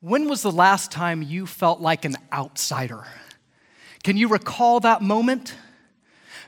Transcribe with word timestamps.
When 0.00 0.28
was 0.28 0.42
the 0.42 0.52
last 0.52 0.92
time 0.92 1.22
you 1.22 1.44
felt 1.44 1.80
like 1.80 2.04
an 2.04 2.16
outsider? 2.32 3.04
Can 4.04 4.16
you 4.16 4.28
recall 4.28 4.78
that 4.80 5.02
moment? 5.02 5.54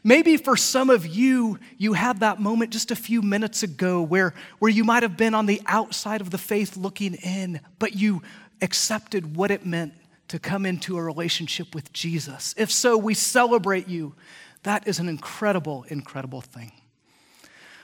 Maybe 0.05 0.37
for 0.37 0.57
some 0.57 0.89
of 0.89 1.05
you, 1.05 1.59
you 1.77 1.93
had 1.95 2.21
that 2.21 2.41
moment 2.41 2.71
just 2.71 2.93
a 2.93 2.97
few 2.97 3.23
minutes 3.23 3.65
ago 3.65 4.03
where, 4.03 4.35
where 4.61 4.71
you 4.71 4.85
might 4.85 5.03
have 5.03 5.17
been 5.17 5.35
on 5.35 5.47
the 5.47 5.61
outside 5.67 6.21
of 6.21 6.31
the 6.31 6.39
faith 6.39 6.77
looking 6.77 7.15
in, 7.15 7.61
but 7.79 7.97
you 7.97 8.23
accepted 8.63 9.37
what 9.37 9.51
it 9.51 9.67
meant 9.67 9.95
to 10.29 10.39
come 10.39 10.65
into 10.65 10.97
a 10.97 11.03
relationship 11.03 11.75
with 11.75 11.93
Jesus. 11.93 12.55
If 12.57 12.71
so, 12.71 12.97
we 12.97 13.15
celebrate 13.15 13.89
you. 13.89 14.15
That 14.63 14.87
is 14.87 15.01
an 15.01 15.09
incredible, 15.09 15.85
incredible 15.89 16.41
thing. 16.41 16.71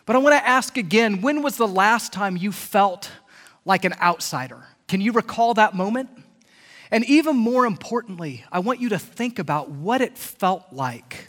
But 0.07 0.15
I 0.15 0.21
want 0.21 0.37
to 0.37 0.49
ask 0.49 0.77
again 0.77 1.23
when 1.23 1.43
was 1.43 1.57
the 1.57 1.67
last 1.67 2.13
time 2.13 2.37
you 2.37 2.53
felt 2.53 3.11
like 3.65 3.85
an 3.85 3.95
outsider? 4.01 4.65
Can 4.89 5.01
you 5.01 5.13
recall 5.13 5.55
that 5.55 5.75
moment? 5.75 6.11
And 6.91 7.05
even 7.07 7.37
more 7.37 7.67
importantly, 7.67 8.45
I 8.53 8.61
want 8.61 8.81
you 8.81 8.91
to 8.91 8.99
think 8.99 9.39
about 9.39 9.71
what 9.71 10.01
it 10.01 10.17
felt 10.17 10.65
like 10.73 11.29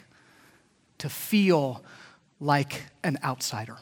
to 0.98 1.08
feel 1.08 1.82
like 2.40 2.84
an 3.02 3.18
outsider. 3.24 3.76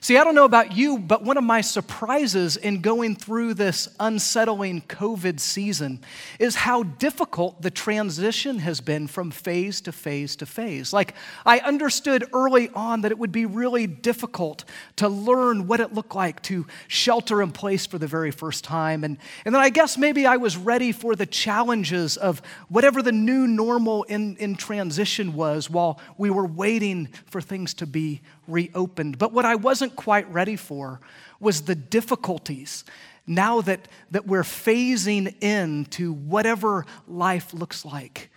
See, 0.00 0.16
I 0.16 0.24
don't 0.24 0.34
know 0.34 0.44
about 0.44 0.76
you, 0.76 0.98
but 0.98 1.22
one 1.22 1.36
of 1.36 1.44
my 1.44 1.60
surprises 1.60 2.56
in 2.56 2.80
going 2.80 3.16
through 3.16 3.54
this 3.54 3.88
unsettling 3.98 4.82
COVID 4.82 5.40
season 5.40 6.00
is 6.38 6.54
how 6.54 6.82
difficult 6.82 7.62
the 7.62 7.70
transition 7.70 8.60
has 8.60 8.80
been 8.80 9.06
from 9.06 9.30
phase 9.30 9.80
to 9.82 9.92
phase 9.92 10.36
to 10.36 10.46
phase. 10.46 10.92
Like, 10.92 11.14
I 11.44 11.58
understood 11.60 12.24
early 12.32 12.68
on 12.70 13.02
that 13.02 13.12
it 13.12 13.18
would 13.18 13.32
be 13.32 13.46
really 13.46 13.86
difficult 13.86 14.64
to 14.96 15.08
learn 15.08 15.66
what 15.66 15.80
it 15.80 15.92
looked 15.92 16.14
like 16.14 16.42
to 16.44 16.66
shelter 16.86 17.42
in 17.42 17.52
place 17.52 17.86
for 17.86 17.98
the 17.98 18.06
very 18.06 18.30
first 18.30 18.64
time. 18.64 19.04
And, 19.04 19.18
and 19.44 19.54
then 19.54 19.62
I 19.62 19.70
guess 19.70 19.98
maybe 19.98 20.26
I 20.26 20.36
was 20.36 20.56
ready 20.56 20.92
for 20.92 21.16
the 21.16 21.26
challenges 21.26 22.16
of 22.16 22.40
whatever 22.68 23.02
the 23.02 23.12
new 23.12 23.46
normal 23.46 24.04
in, 24.04 24.36
in 24.36 24.54
transition 24.56 25.34
was 25.34 25.68
while 25.70 26.00
we 26.16 26.30
were 26.30 26.46
waiting 26.46 27.06
for 27.26 27.40
things 27.40 27.74
to 27.74 27.86
be 27.86 28.20
reopened. 28.46 29.18
But 29.18 29.32
what 29.32 29.44
I 29.44 29.54
wasn't 29.78 29.94
quite 29.94 30.28
ready 30.32 30.56
for 30.56 31.00
was 31.38 31.62
the 31.62 31.74
difficulties 31.76 32.84
now 33.28 33.60
that, 33.60 33.86
that 34.10 34.26
we're 34.26 34.42
phasing 34.42 35.40
into 35.40 36.12
whatever 36.12 36.84
life 37.06 37.54
looks 37.54 37.84
like. 37.84 38.28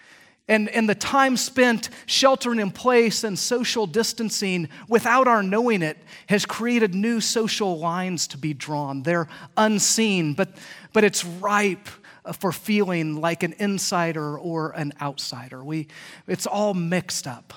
And, 0.47 0.69
and 0.69 0.87
the 0.87 0.93
time 0.93 1.37
spent 1.37 1.89
sheltering 2.05 2.59
in 2.59 2.69
place 2.69 3.23
and 3.23 3.39
social 3.39 3.87
distancing 3.87 4.69
without 4.87 5.27
our 5.27 5.41
knowing 5.41 5.81
it 5.81 5.97
has 6.27 6.45
created 6.45 6.93
new 6.93 7.19
social 7.19 7.79
lines 7.79 8.27
to 8.27 8.37
be 8.37 8.53
drawn. 8.53 9.01
They're 9.01 9.27
unseen, 9.57 10.35
but, 10.35 10.55
but 10.93 11.03
it's 11.03 11.25
ripe 11.25 11.89
for 12.37 12.51
feeling 12.51 13.19
like 13.19 13.41
an 13.41 13.55
insider 13.57 14.37
or 14.37 14.73
an 14.73 14.93
outsider. 15.01 15.63
We, 15.63 15.87
it's 16.27 16.45
all 16.45 16.75
mixed 16.75 17.25
up. 17.25 17.55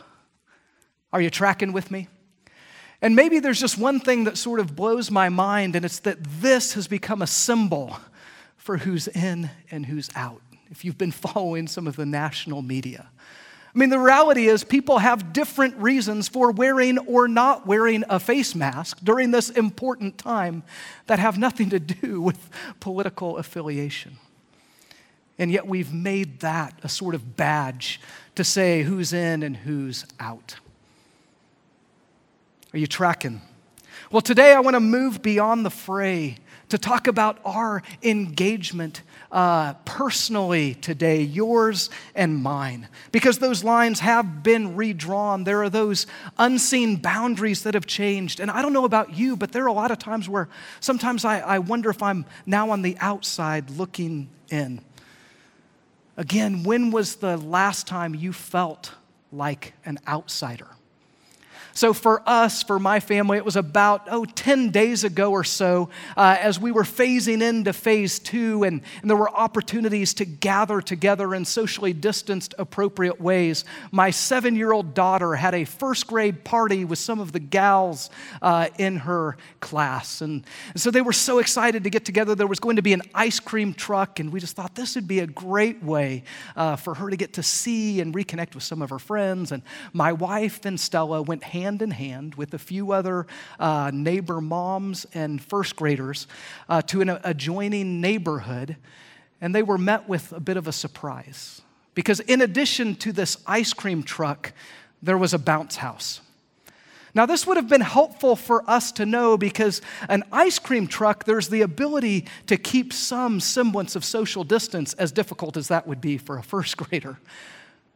Are 1.13 1.21
you 1.21 1.29
tracking 1.29 1.75
with 1.75 1.91
me? 1.91 2.09
And 3.03 3.17
maybe 3.17 3.39
there's 3.39 3.61
just 3.61 3.77
one 3.77 4.01
thing 4.01 4.25
that 4.25 4.39
sort 4.39 4.61
of 4.61 4.75
blows 4.75 5.11
my 5.11 5.29
mind, 5.29 5.77
and 5.77 5.85
it's 5.85 6.01
that 6.01 6.23
this 6.23 6.75
has 6.75 6.89
become 6.89 7.23
a 7.23 7.27
symbol 7.27 7.99
for 8.57 8.79
who's 8.79 9.09
in 9.09 9.51
and 9.71 9.87
who's 9.87 10.09
out, 10.15 10.41
if 10.71 10.85
you've 10.85 10.99
been 10.99 11.11
following 11.13 11.67
some 11.67 11.87
of 11.87 11.97
the 11.97 12.07
national 12.07 12.63
media. 12.63 13.09
I 13.75 13.79
mean, 13.79 13.91
the 13.91 13.99
reality 13.99 14.47
is, 14.47 14.63
people 14.63 14.99
have 14.99 15.33
different 15.33 15.77
reasons 15.79 16.29
for 16.29 16.53
wearing 16.53 16.97
or 16.99 17.27
not 17.27 17.67
wearing 17.67 18.05
a 18.09 18.21
face 18.21 18.55
mask 18.55 19.01
during 19.03 19.33
this 19.33 19.51
important 19.51 20.17
time 20.17 20.63
that 21.07 21.19
have 21.19 21.39
nothing 21.39 21.71
to 21.71 21.81
do 21.81 22.21
with 22.23 22.51
political 22.79 23.37
affiliation. 23.37 24.19
And 25.39 25.51
yet, 25.51 25.67
we've 25.67 25.93
made 25.93 26.41
that 26.41 26.79
a 26.85 26.89
sort 26.89 27.17
of 27.17 27.37
badge 27.37 28.01
to 28.37 28.45
say 28.45 28.85
who's 28.85 29.13
in 29.13 29.43
and 29.43 29.57
who's 29.57 30.07
out. 30.21 30.57
Are 32.75 32.79
you 32.79 32.89
tracking? 32.89 33.41
Well, 34.11 34.21
today 34.21 34.53
I 34.53 34.59
want 34.59 34.75
to 34.75 34.81
move 34.81 35.23
beyond 35.23 35.65
the 35.65 35.71
fray 35.71 36.39
to 36.71 36.77
talk 36.77 37.07
about 37.07 37.39
our 37.45 37.85
engagement 38.03 39.03
uh, 39.31 39.75
personally 39.85 40.75
today, 40.75 41.23
yours 41.23 41.89
and 42.17 42.43
mine, 42.43 42.89
because 43.13 43.39
those 43.39 43.63
lines 43.63 44.01
have 44.01 44.43
been 44.43 44.75
redrawn. 44.75 45.45
There 45.45 45.63
are 45.63 45.71
those 45.71 46.09
unseen 46.37 46.97
boundaries 46.97 47.63
that 47.63 47.75
have 47.75 47.87
changed. 47.87 48.41
And 48.41 48.51
I 48.51 48.61
don't 48.61 48.73
know 48.73 48.85
about 48.85 49.17
you, 49.17 49.37
but 49.37 49.53
there 49.53 49.63
are 49.63 49.69
a 49.69 49.73
lot 49.73 49.93
of 49.93 50.01
times 50.01 50.29
where 50.29 50.49
sometimes 50.81 51.25
I, 51.25 51.39
I 51.39 51.59
wonder 51.61 51.91
if 51.91 52.03
I'm 52.03 52.27
now 52.45 52.71
on 52.71 52.83
the 52.83 52.97
outside 52.99 53.71
looking 53.71 54.29
in. 54.51 54.81
Again, 56.17 56.65
when 56.65 56.91
was 56.91 57.17
the 57.17 57.37
last 57.37 57.87
time 57.87 58.17
you 58.17 58.33
felt 58.33 58.95
like 59.31 59.75
an 59.85 60.01
outsider? 60.09 60.71
So, 61.77 61.93
for 61.93 62.23
us, 62.25 62.63
for 62.63 62.79
my 62.79 63.01
family, 63.01 63.37
it 63.37 63.45
was 63.45 63.57
about, 63.57 64.07
oh, 64.09 64.25
10 64.25 64.71
days 64.71 65.03
ago 65.03 65.33
or 65.33 65.43
so, 65.43 65.91
uh, 66.17 66.37
as 66.39 66.61
we 66.61 66.71
were 66.71 66.85
phasing 66.85 67.43
into 67.43 67.73
phase 67.73 68.21
two, 68.21 68.63
and, 68.63 68.81
and 69.03 69.11
there 69.11 69.17
were 69.17 69.29
opportunities 69.29 70.15
to 70.15 70.25
gather 70.25 70.81
together 70.81 71.35
in 71.35 71.45
socially 71.45 71.93
distanced, 71.93 72.55
appropriate 72.61 73.21
ways. 73.21 73.65
My 73.91 74.11
seven 74.11 74.55
year 74.55 74.73
old 74.73 74.95
daughter 74.95 75.35
had 75.35 75.53
a 75.53 75.65
first 75.65 76.07
grade 76.07 76.45
party 76.45 76.85
with 76.85 77.01
some 77.01 77.19
of 77.19 77.33
the 77.33 77.41
gals 77.41 78.09
uh, 78.41 78.69
in 78.79 78.99
her 78.99 79.37
class. 79.59 80.21
And, 80.21 80.45
and 80.73 80.81
so 80.81 80.93
they 80.93 81.03
were 81.03 81.13
so 81.13 81.41
excited 81.41 81.83
to 81.85 81.91
get 81.91 82.05
together. 82.05 82.37
There 82.37 82.47
was 82.47 82.61
going 82.61 82.77
to 82.77 82.83
be 82.83 82.93
an 82.93 83.03
ice 83.15 83.41
cream 83.41 83.75
truck, 83.75 84.21
and 84.21 84.33
we 84.33 84.39
just 84.39 84.55
thought 84.55 84.77
this 84.77 84.95
would 84.95 85.09
be 85.09 85.19
a 85.19 85.27
great 85.27 85.83
way 85.83 86.23
uh, 86.55 86.77
for 86.77 86.95
her 86.95 87.11
to 87.11 87.17
get 87.17 87.33
to 87.33 87.43
see 87.43 88.01
and 88.01 88.15
reconnect 88.15 88.55
with 88.55 88.63
some 88.63 88.81
of 88.81 88.91
her 88.91 89.01
friends. 89.01 89.51
And 89.51 89.65
my 89.93 90.13
wife 90.13 90.65
and 90.65 90.79
Stella 90.79 91.21
went 91.21 91.43
hand 91.43 91.64
hand 91.65 91.81
in 91.81 91.93
hand 91.93 92.35
with 92.35 92.53
a 92.53 92.59
few 92.59 92.93
other 92.93 93.27
uh, 93.59 93.91
neighbor 93.93 94.43
moms 94.43 95.07
and 95.15 95.43
first 95.43 95.77
graders 95.77 96.27
uh, 96.69 96.83
to 96.83 97.01
an 97.01 97.09
adjoining 97.09 98.03
neighborhood, 98.03 98.77
and 99.41 99.55
they 99.55 99.63
were 99.63 99.79
met 99.79 100.07
with 100.07 100.31
a 100.33 100.41
bit 100.41 100.59
of 100.59 100.69
a 100.69 100.73
surprise. 100.73 101.63
Because 101.95 102.21
in 102.21 102.43
addition 102.43 102.97
to 102.97 103.13
this 103.13 103.39
ice 103.47 103.73
cream 103.73 104.03
truck, 104.03 104.53
there 105.03 105.17
was 105.17 105.33
a 105.33 105.39
bounce 105.39 105.77
house. 105.77 106.21
Now, 107.15 107.25
this 107.25 107.47
would 107.47 107.57
have 107.57 107.69
been 107.69 107.81
helpful 107.81 108.37
for 108.37 108.69
us 108.69 108.93
to 108.93 109.07
know 109.07 109.39
because 109.39 109.81
an 110.11 110.23
ice 110.33 110.59
cream 110.59 110.87
truck, 110.87 111.25
there's 111.25 111.49
the 111.49 111.63
ability 111.63 112.27
to 112.49 112.59
keep 112.59 112.93
some 112.93 113.41
semblance 113.41 113.97
of 113.97 114.05
social 114.05 114.45
distance, 114.45 114.93
as 114.95 115.13
difficult 115.13 115.57
as 115.57 115.69
that 115.69 115.87
would 115.87 116.03
be 116.03 116.19
for 116.19 116.37
a 116.37 116.43
first 116.43 116.77
grader. 116.83 117.17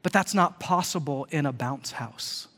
But 0.03 0.13
that's 0.15 0.33
not 0.33 0.59
possible 0.59 1.27
in 1.31 1.45
a 1.45 1.53
bounce 1.53 1.93
house. 1.93 2.49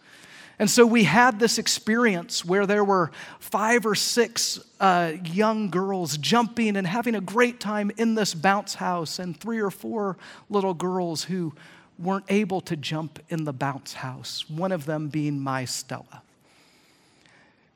And 0.60 0.68
so 0.68 0.84
we 0.84 1.04
had 1.04 1.40
this 1.40 1.56
experience 1.56 2.44
where 2.44 2.66
there 2.66 2.84
were 2.84 3.12
five 3.38 3.86
or 3.86 3.94
six 3.94 4.60
uh, 4.78 5.14
young 5.24 5.70
girls 5.70 6.18
jumping 6.18 6.76
and 6.76 6.86
having 6.86 7.14
a 7.14 7.20
great 7.22 7.60
time 7.60 7.90
in 7.96 8.14
this 8.14 8.34
bounce 8.34 8.74
house, 8.74 9.18
and 9.18 9.34
three 9.34 9.58
or 9.58 9.70
four 9.70 10.18
little 10.50 10.74
girls 10.74 11.24
who 11.24 11.54
weren't 11.98 12.26
able 12.28 12.60
to 12.60 12.76
jump 12.76 13.20
in 13.30 13.44
the 13.44 13.54
bounce 13.54 13.94
house, 13.94 14.50
one 14.50 14.70
of 14.70 14.84
them 14.84 15.08
being 15.08 15.40
my 15.40 15.64
Stella. 15.64 16.22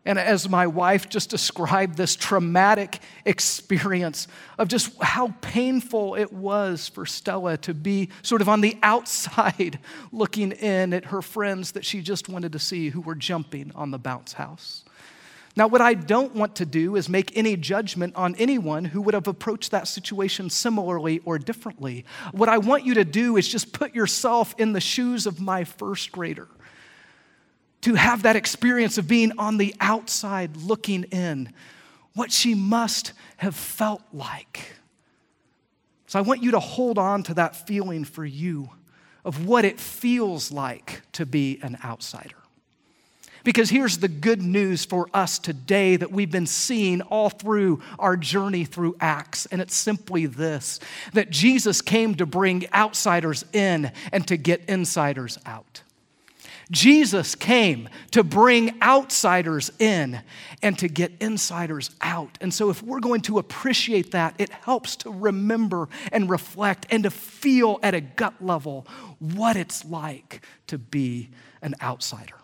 And 0.07 0.19
as 0.19 0.49
my 0.49 0.67
wife 0.67 1.09
just 1.09 1.31
described 1.31 1.97
this 1.97 2.15
traumatic 2.15 3.01
experience 3.25 4.29
of 4.59 4.69
just 4.69 4.95
how 5.03 5.35
painful 5.41 6.15
it 6.15 6.31
was 6.31 6.89
for 6.89 7.07
Stella 7.07 7.57
to 7.59 7.73
be 7.73 8.11
sort 8.23 8.43
of 8.43 8.49
on 8.49 8.61
the 8.61 8.77
outside 8.83 9.79
looking 10.13 10.53
in 10.53 10.93
at 10.93 11.07
her 11.07 11.23
friends 11.23 11.73
that 11.73 11.87
she 11.87 12.03
just 12.03 12.29
wanted 12.29 12.53
to 12.53 12.59
see 12.59 12.91
who 12.91 13.01
were 13.01 13.15
jumping 13.15 13.73
on 13.75 13.91
the 13.91 13.99
bounce 13.99 14.35
house. 14.35 14.85
Now, 15.57 15.69
what 15.69 15.81
I 15.81 15.95
don't 15.95 16.35
want 16.35 16.57
to 16.57 16.67
do 16.67 16.97
is 16.97 17.09
make 17.09 17.35
any 17.37 17.57
judgment 17.57 18.17
on 18.17 18.35
anyone 18.35 18.87
who 18.87 19.01
would 19.03 19.15
have 19.15 19.29
approached 19.29 19.71
that 19.71 19.87
situation 19.87 20.51
similarly 20.51 21.21
or 21.25 21.39
differently. 21.39 22.05
What 22.33 22.49
I 22.49 22.59
want 22.59 22.85
you 22.85 22.95
to 22.95 23.05
do 23.05 23.37
is 23.37 23.47
just 23.47 23.73
put 23.73 23.95
yourself 23.95 24.55
in 24.59 24.73
the 24.73 24.81
shoes 24.81 25.27
of 25.27 25.41
my 25.41 25.63
first 25.63 26.11
grader 26.11 26.49
to 27.85 27.95
have 27.97 28.23
that 28.23 28.35
experience 28.35 28.97
of 28.97 29.07
being 29.07 29.31
on 29.37 29.59
the 29.59 29.75
outside 29.79 30.57
looking 30.57 31.03
in, 31.05 31.53
what 32.15 32.33
she 32.33 32.55
must 32.55 33.13
have 33.37 33.55
felt 33.55 34.01
like. 34.11 34.73
So 36.07 36.19
I 36.19 36.23
want 36.23 36.43
you 36.43 36.53
to 36.53 36.61
hold 36.61 36.97
on 36.97 37.23
to 37.25 37.35
that 37.35 37.67
feeling 37.67 38.05
for 38.05 38.25
you 38.25 38.71
of 39.23 39.47
what 39.47 39.67
it 39.67 39.79
feels 39.79 40.51
like 40.51 41.03
to 41.13 41.27
be 41.27 41.59
an 41.63 41.77
outsider. 41.85 42.37
Because 43.43 43.69
here's 43.69 43.99
the 43.99 44.09
good 44.09 44.41
news 44.41 44.87
for 44.87 45.07
us 45.13 45.39
today 45.39 45.97
that 45.97 46.11
we've 46.11 46.31
been 46.31 46.47
seeing 46.47 47.03
all 47.03 47.29
through 47.29 47.83
our 47.99 48.17
journey 48.17 48.65
through 48.65 48.97
Acts, 48.99 49.45
and 49.45 49.61
it's 49.61 49.77
simply 49.77 50.25
this 50.25 50.81
that 51.13 51.29
Jesus 51.29 51.83
came 51.83 52.15
to 52.15 52.25
bring 52.25 52.67
outsiders 52.73 53.45
in 53.53 53.93
and 54.11 54.27
to 54.29 54.39
get 54.39 54.63
insiders 54.69 55.39
out. 55.45 55.83
Jesus 56.71 57.35
came 57.35 57.89
to 58.13 58.25
bring 58.25 58.81
outsiders 58.83 59.71
in 59.79 60.21
and 60.63 60.79
to 60.79 60.89
get 60.89 61.13
insiders 61.21 61.91
out. 62.01 62.39
And 62.41 62.53
so, 62.53 62.71
if 62.71 62.83
we're 62.83 63.01
going 63.01 63.21
to 63.23 63.39
appreciate 63.39 64.13
that, 64.13 64.35
it 64.39 64.51
helps 64.51 64.97
to 64.97 65.11
remember 65.11 65.89
and 66.11 66.29
reflect 66.31 66.87
and 66.91 67.03
to 67.05 67.11
feel 67.11 67.79
at 67.83 67.95
a 67.95 68.01
gut 68.01 68.35
level 68.41 68.87
what 69.19 69.57
it's 69.57 69.85
like 69.85 70.45
to 70.69 70.79
be 70.79 71.31
an 71.63 71.75
outsider. 71.83 72.37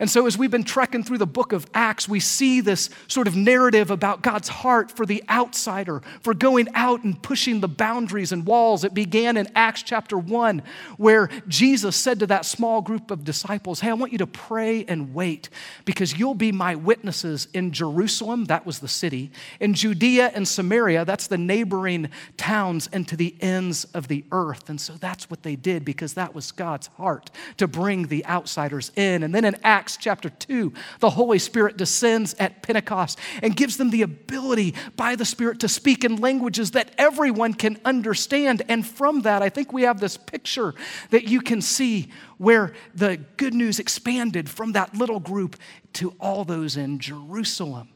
And 0.00 0.08
so, 0.08 0.26
as 0.26 0.38
we've 0.38 0.50
been 0.50 0.62
trekking 0.62 1.02
through 1.02 1.18
the 1.18 1.26
book 1.26 1.52
of 1.52 1.66
Acts, 1.74 2.08
we 2.08 2.20
see 2.20 2.60
this 2.60 2.88
sort 3.08 3.26
of 3.26 3.34
narrative 3.34 3.90
about 3.90 4.22
God's 4.22 4.48
heart 4.48 4.92
for 4.92 5.04
the 5.04 5.24
outsider, 5.28 6.02
for 6.20 6.34
going 6.34 6.68
out 6.74 7.02
and 7.02 7.20
pushing 7.20 7.58
the 7.58 7.68
boundaries 7.68 8.30
and 8.30 8.46
walls. 8.46 8.84
It 8.84 8.94
began 8.94 9.36
in 9.36 9.48
Acts 9.56 9.82
chapter 9.82 10.16
1, 10.16 10.62
where 10.98 11.28
Jesus 11.48 11.96
said 11.96 12.20
to 12.20 12.28
that 12.28 12.46
small 12.46 12.80
group 12.80 13.10
of 13.10 13.24
disciples, 13.24 13.80
Hey, 13.80 13.90
I 13.90 13.94
want 13.94 14.12
you 14.12 14.18
to 14.18 14.26
pray 14.26 14.84
and 14.84 15.14
wait 15.14 15.48
because 15.84 16.16
you'll 16.16 16.34
be 16.34 16.52
my 16.52 16.76
witnesses 16.76 17.48
in 17.52 17.72
Jerusalem, 17.72 18.44
that 18.44 18.64
was 18.64 18.78
the 18.78 18.86
city, 18.86 19.32
in 19.58 19.74
Judea 19.74 20.30
and 20.32 20.46
Samaria, 20.46 21.06
that's 21.06 21.26
the 21.26 21.38
neighboring 21.38 22.08
towns, 22.36 22.88
and 22.92 23.08
to 23.08 23.16
the 23.16 23.34
ends 23.40 23.84
of 23.94 24.06
the 24.06 24.24
earth. 24.30 24.70
And 24.70 24.80
so 24.80 24.92
that's 24.92 25.28
what 25.28 25.42
they 25.42 25.56
did 25.56 25.84
because 25.84 26.14
that 26.14 26.36
was 26.36 26.52
God's 26.52 26.86
heart 26.98 27.32
to 27.56 27.66
bring 27.66 28.06
the 28.06 28.24
outsiders 28.26 28.92
in. 28.94 29.24
And 29.24 29.34
then 29.34 29.44
in 29.44 29.56
Acts, 29.64 29.87
Acts 29.88 29.96
chapter 29.96 30.28
2, 30.28 30.74
the 31.00 31.08
Holy 31.08 31.38
Spirit 31.38 31.78
descends 31.78 32.34
at 32.38 32.60
Pentecost 32.60 33.18
and 33.40 33.56
gives 33.56 33.78
them 33.78 33.88
the 33.88 34.02
ability 34.02 34.74
by 34.96 35.16
the 35.16 35.24
Spirit 35.24 35.60
to 35.60 35.68
speak 35.68 36.04
in 36.04 36.16
languages 36.16 36.72
that 36.72 36.90
everyone 36.98 37.54
can 37.54 37.78
understand. 37.86 38.60
And 38.68 38.86
from 38.86 39.22
that, 39.22 39.40
I 39.40 39.48
think 39.48 39.72
we 39.72 39.84
have 39.84 39.98
this 39.98 40.18
picture 40.18 40.74
that 41.08 41.26
you 41.26 41.40
can 41.40 41.62
see 41.62 42.10
where 42.36 42.74
the 42.94 43.16
good 43.38 43.54
news 43.54 43.78
expanded 43.78 44.50
from 44.50 44.72
that 44.72 44.94
little 44.94 45.20
group 45.20 45.56
to 45.94 46.14
all 46.20 46.44
those 46.44 46.76
in 46.76 46.98
Jerusalem 46.98 47.88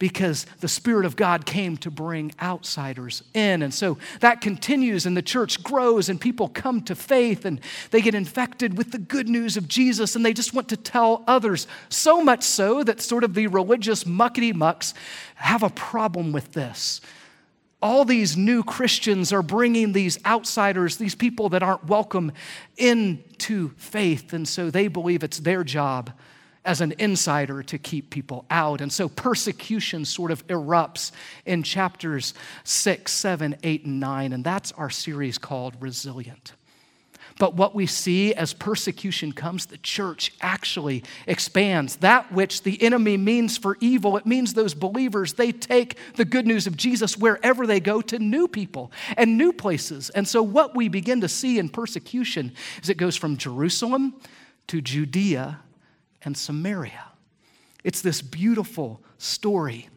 because 0.00 0.46
the 0.60 0.66
Spirit 0.66 1.04
of 1.04 1.14
God 1.14 1.44
came 1.44 1.76
to 1.76 1.90
bring 1.90 2.32
outsiders 2.40 3.22
in. 3.34 3.62
And 3.62 3.72
so 3.72 3.98
that 4.20 4.40
continues, 4.40 5.04
and 5.04 5.14
the 5.14 5.22
church 5.22 5.62
grows, 5.62 6.08
and 6.08 6.18
people 6.18 6.48
come 6.48 6.80
to 6.84 6.96
faith, 6.96 7.44
and 7.44 7.60
they 7.90 8.00
get 8.00 8.14
infected 8.14 8.78
with 8.78 8.92
the 8.92 8.98
good 8.98 9.28
news 9.28 9.58
of 9.58 9.68
Jesus, 9.68 10.16
and 10.16 10.24
they 10.24 10.32
just 10.32 10.54
want 10.54 10.70
to 10.70 10.76
tell 10.76 11.22
others. 11.28 11.66
So 11.90 12.24
much 12.24 12.42
so 12.42 12.82
that 12.82 13.02
sort 13.02 13.24
of 13.24 13.34
the 13.34 13.46
religious 13.46 14.04
muckety 14.04 14.54
mucks 14.54 14.94
have 15.36 15.62
a 15.62 15.70
problem 15.70 16.32
with 16.32 16.52
this. 16.52 17.02
All 17.82 18.06
these 18.06 18.38
new 18.38 18.62
Christians 18.62 19.34
are 19.34 19.42
bringing 19.42 19.92
these 19.92 20.18
outsiders, 20.24 20.96
these 20.96 21.14
people 21.14 21.50
that 21.50 21.62
aren't 21.62 21.84
welcome, 21.84 22.32
into 22.78 23.68
faith, 23.76 24.32
and 24.32 24.48
so 24.48 24.70
they 24.70 24.88
believe 24.88 25.22
it's 25.22 25.40
their 25.40 25.62
job 25.62 26.10
as 26.64 26.80
an 26.80 26.92
insider 26.98 27.62
to 27.62 27.78
keep 27.78 28.10
people 28.10 28.44
out. 28.50 28.80
And 28.80 28.92
so 28.92 29.08
persecution 29.08 30.04
sort 30.04 30.30
of 30.30 30.46
erupts 30.48 31.12
in 31.46 31.62
chapters 31.62 32.34
6, 32.64 33.10
7, 33.10 33.56
8, 33.62 33.84
and 33.86 34.00
9. 34.00 34.32
And 34.32 34.44
that's 34.44 34.72
our 34.72 34.90
series 34.90 35.38
called 35.38 35.76
Resilient. 35.80 36.52
But 37.38 37.54
what 37.54 37.74
we 37.74 37.86
see 37.86 38.34
as 38.34 38.52
persecution 38.52 39.32
comes, 39.32 39.64
the 39.64 39.78
church 39.78 40.32
actually 40.42 41.04
expands. 41.26 41.96
That 41.96 42.30
which 42.30 42.64
the 42.64 42.82
enemy 42.82 43.16
means 43.16 43.56
for 43.56 43.78
evil, 43.80 44.18
it 44.18 44.26
means 44.26 44.52
those 44.52 44.74
believers, 44.74 45.32
they 45.32 45.50
take 45.50 45.96
the 46.16 46.26
good 46.26 46.46
news 46.46 46.66
of 46.66 46.76
Jesus 46.76 47.16
wherever 47.16 47.66
they 47.66 47.80
go 47.80 48.02
to 48.02 48.18
new 48.18 48.46
people 48.46 48.92
and 49.16 49.38
new 49.38 49.54
places. 49.54 50.10
And 50.10 50.28
so 50.28 50.42
what 50.42 50.76
we 50.76 50.88
begin 50.88 51.22
to 51.22 51.28
see 51.28 51.58
in 51.58 51.70
persecution 51.70 52.52
is 52.82 52.90
it 52.90 52.98
goes 52.98 53.16
from 53.16 53.38
Jerusalem 53.38 54.20
to 54.66 54.82
Judea 54.82 55.60
and 56.22 56.36
Samaria. 56.36 57.12
It's 57.84 58.02
this 58.02 58.22
beautiful 58.22 59.02
story 59.18 59.88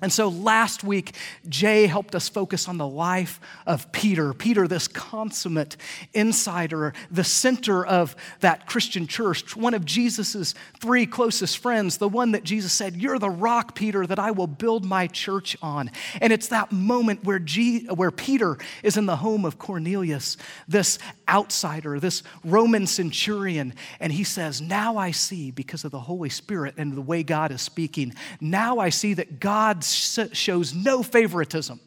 and 0.00 0.12
so 0.12 0.28
last 0.28 0.84
week, 0.84 1.16
Jay 1.48 1.88
helped 1.88 2.14
us 2.14 2.28
focus 2.28 2.68
on 2.68 2.78
the 2.78 2.86
life 2.86 3.40
of 3.66 3.90
Peter. 3.90 4.32
Peter, 4.32 4.68
this 4.68 4.86
consummate 4.86 5.76
insider, 6.14 6.92
the 7.10 7.24
center 7.24 7.84
of 7.84 8.14
that 8.38 8.66
Christian 8.66 9.08
church, 9.08 9.56
one 9.56 9.74
of 9.74 9.84
Jesus' 9.84 10.54
three 10.80 11.04
closest 11.04 11.58
friends, 11.58 11.98
the 11.98 12.08
one 12.08 12.30
that 12.32 12.44
Jesus 12.44 12.72
said, 12.72 12.94
You're 12.94 13.18
the 13.18 13.28
rock, 13.28 13.74
Peter, 13.74 14.06
that 14.06 14.20
I 14.20 14.30
will 14.30 14.46
build 14.46 14.84
my 14.84 15.08
church 15.08 15.56
on. 15.62 15.90
And 16.20 16.32
it's 16.32 16.48
that 16.48 16.70
moment 16.70 17.24
where, 17.24 17.40
G- 17.40 17.86
where 17.86 18.12
Peter 18.12 18.56
is 18.84 18.96
in 18.96 19.06
the 19.06 19.16
home 19.16 19.44
of 19.44 19.58
Cornelius, 19.58 20.36
this 20.68 21.00
outsider, 21.28 21.98
this 21.98 22.22
Roman 22.44 22.86
centurion. 22.86 23.74
And 23.98 24.12
he 24.12 24.22
says, 24.22 24.60
Now 24.60 24.96
I 24.96 25.10
see, 25.10 25.50
because 25.50 25.84
of 25.84 25.90
the 25.90 25.98
Holy 25.98 26.28
Spirit 26.28 26.74
and 26.76 26.92
the 26.92 27.02
way 27.02 27.24
God 27.24 27.50
is 27.50 27.62
speaking, 27.62 28.14
now 28.40 28.78
I 28.78 28.90
see 28.90 29.14
that 29.14 29.40
God 29.40 29.82
shows 29.94 30.74
no 30.74 31.02
favoritism. 31.02 31.80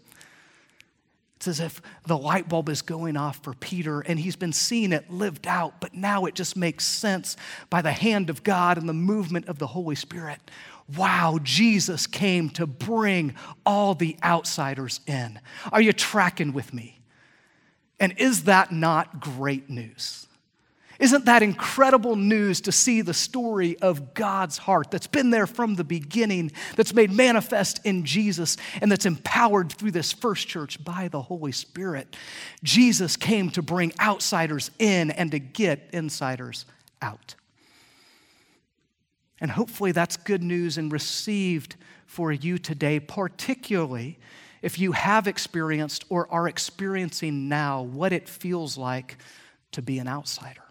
It's 1.37 1.47
as 1.47 1.59
if 1.59 1.81
the 2.05 2.17
light 2.17 2.47
bulb 2.47 2.69
is 2.69 2.83
going 2.83 3.17
off 3.17 3.43
for 3.43 3.55
Peter 3.55 4.01
and 4.01 4.19
he's 4.19 4.35
been 4.35 4.53
seeing 4.53 4.93
it 4.93 5.09
lived 5.09 5.47
out, 5.47 5.81
but 5.81 5.95
now 5.95 6.25
it 6.25 6.35
just 6.35 6.55
makes 6.55 6.85
sense 6.85 7.35
by 7.71 7.81
the 7.81 7.91
hand 7.91 8.29
of 8.29 8.43
God 8.43 8.77
and 8.77 8.87
the 8.87 8.93
movement 8.93 9.47
of 9.47 9.57
the 9.57 9.65
Holy 9.65 9.95
Spirit. 9.95 10.39
Wow, 10.95 11.39
Jesus 11.41 12.05
came 12.05 12.51
to 12.51 12.67
bring 12.67 13.33
all 13.65 13.95
the 13.95 14.17
outsiders 14.23 14.99
in. 15.07 15.39
Are 15.71 15.81
you 15.81 15.93
tracking 15.93 16.53
with 16.53 16.75
me? 16.75 16.99
And 17.99 18.13
is 18.17 18.43
that 18.43 18.71
not 18.71 19.19
great 19.19 19.67
news? 19.67 20.27
Isn't 21.01 21.25
that 21.25 21.41
incredible 21.41 22.15
news 22.15 22.61
to 22.61 22.71
see 22.71 23.01
the 23.01 23.15
story 23.15 23.75
of 23.79 24.13
God's 24.13 24.59
heart 24.59 24.91
that's 24.91 25.07
been 25.07 25.31
there 25.31 25.47
from 25.47 25.73
the 25.73 25.83
beginning, 25.83 26.51
that's 26.75 26.93
made 26.93 27.11
manifest 27.11 27.83
in 27.83 28.05
Jesus, 28.05 28.55
and 28.79 28.91
that's 28.91 29.07
empowered 29.07 29.71
through 29.71 29.91
this 29.91 30.13
first 30.13 30.47
church 30.47 30.81
by 30.83 31.07
the 31.07 31.23
Holy 31.23 31.51
Spirit? 31.51 32.15
Jesus 32.63 33.17
came 33.17 33.49
to 33.49 33.63
bring 33.63 33.91
outsiders 33.99 34.69
in 34.77 35.09
and 35.09 35.31
to 35.31 35.39
get 35.39 35.89
insiders 35.91 36.67
out. 37.01 37.33
And 39.39 39.49
hopefully 39.49 39.91
that's 39.91 40.17
good 40.17 40.43
news 40.43 40.77
and 40.77 40.91
received 40.91 41.77
for 42.05 42.31
you 42.31 42.59
today, 42.59 42.99
particularly 42.99 44.19
if 44.61 44.77
you 44.77 44.91
have 44.91 45.27
experienced 45.27 46.05
or 46.09 46.31
are 46.31 46.47
experiencing 46.47 47.49
now 47.49 47.81
what 47.81 48.13
it 48.13 48.29
feels 48.29 48.77
like 48.77 49.17
to 49.71 49.81
be 49.81 49.97
an 49.97 50.07
outsider. 50.07 50.61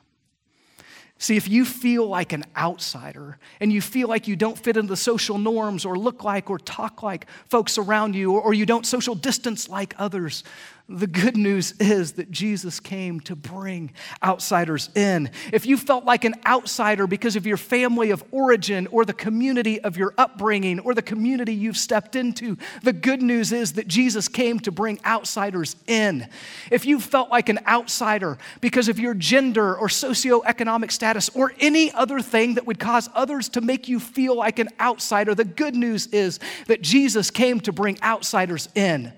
See, 1.22 1.36
if 1.36 1.50
you 1.50 1.66
feel 1.66 2.06
like 2.06 2.32
an 2.32 2.46
outsider 2.56 3.36
and 3.60 3.70
you 3.70 3.82
feel 3.82 4.08
like 4.08 4.26
you 4.26 4.36
don't 4.36 4.56
fit 4.56 4.78
into 4.78 4.88
the 4.88 4.96
social 4.96 5.36
norms 5.36 5.84
or 5.84 5.98
look 5.98 6.24
like 6.24 6.48
or 6.48 6.58
talk 6.58 7.02
like 7.02 7.26
folks 7.46 7.76
around 7.76 8.14
you 8.14 8.32
or, 8.32 8.54
you 8.54 8.64
don't 8.64 8.86
social 8.86 9.14
distance 9.14 9.68
like 9.68 9.94
others, 9.98 10.44
the 10.90 11.06
good 11.06 11.36
news 11.36 11.72
is 11.78 12.12
that 12.12 12.32
Jesus 12.32 12.80
came 12.80 13.20
to 13.20 13.36
bring 13.36 13.92
outsiders 14.24 14.90
in. 14.96 15.30
If 15.52 15.64
you 15.64 15.76
felt 15.76 16.04
like 16.04 16.24
an 16.24 16.34
outsider 16.44 17.06
because 17.06 17.36
of 17.36 17.46
your 17.46 17.56
family 17.56 18.10
of 18.10 18.24
origin 18.32 18.88
or 18.88 19.04
the 19.04 19.12
community 19.12 19.80
of 19.80 19.96
your 19.96 20.12
upbringing 20.18 20.80
or 20.80 20.94
the 20.94 21.02
community 21.02 21.54
you've 21.54 21.76
stepped 21.76 22.16
into, 22.16 22.58
the 22.82 22.92
good 22.92 23.22
news 23.22 23.52
is 23.52 23.74
that 23.74 23.86
Jesus 23.86 24.26
came 24.26 24.58
to 24.60 24.72
bring 24.72 24.98
outsiders 25.04 25.76
in. 25.86 26.28
If 26.72 26.84
you 26.84 26.98
felt 26.98 27.30
like 27.30 27.48
an 27.48 27.60
outsider 27.68 28.36
because 28.60 28.88
of 28.88 28.98
your 28.98 29.14
gender 29.14 29.76
or 29.76 29.86
socioeconomic 29.86 30.90
status 30.90 31.28
or 31.30 31.52
any 31.60 31.92
other 31.92 32.20
thing 32.20 32.54
that 32.54 32.66
would 32.66 32.80
cause 32.80 33.08
others 33.14 33.48
to 33.50 33.60
make 33.60 33.88
you 33.88 34.00
feel 34.00 34.34
like 34.34 34.58
an 34.58 34.68
outsider, 34.80 35.36
the 35.36 35.44
good 35.44 35.76
news 35.76 36.08
is 36.08 36.40
that 36.66 36.82
Jesus 36.82 37.30
came 37.30 37.60
to 37.60 37.72
bring 37.72 37.96
outsiders 38.02 38.68
in. 38.74 39.12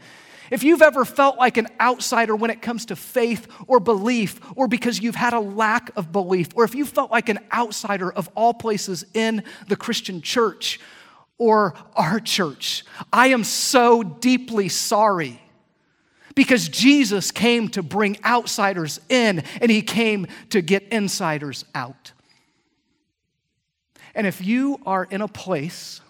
If 0.51 0.65
you've 0.65 0.83
ever 0.83 1.05
felt 1.05 1.39
like 1.39 1.57
an 1.57 1.69
outsider 1.81 2.35
when 2.35 2.51
it 2.51 2.63
comes 2.63 2.87
to 2.87 2.97
faith 2.97 3.47
or 3.67 3.81
belief, 3.81 4.41
or 4.57 4.69
because 4.69 5.01
you've 5.01 5.15
had 5.15 5.33
a 5.33 5.41
lack 5.41 5.91
of 5.97 6.13
belief, 6.13 6.49
or 6.55 6.65
if 6.65 6.75
you 6.75 6.85
felt 6.85 7.11
like 7.11 7.29
an 7.29 7.39
outsider 7.53 8.13
of 8.13 8.29
all 8.35 8.53
places 8.53 9.05
in 9.15 9.45
the 9.69 9.77
Christian 9.77 10.21
church 10.21 10.81
or 11.39 11.75
our 11.95 12.21
church, 12.21 12.85
I 13.13 13.29
am 13.29 13.45
so 13.45 14.03
deeply 14.03 14.69
sorry 14.69 15.41
because 16.35 16.69
Jesus 16.69 17.31
came 17.31 17.69
to 17.71 17.83
bring 17.83 18.19
outsiders 18.25 19.01
in 19.09 19.45
and 19.61 19.71
he 19.71 19.83
came 19.83 20.27
to 20.51 20.61
get 20.61 20.83
insiders 20.85 21.65
out. 21.75 22.13
And 24.15 24.27
if 24.27 24.45
you 24.45 24.81
are 24.85 25.05
in 25.05 25.21
a 25.21 25.29
place 25.29 26.01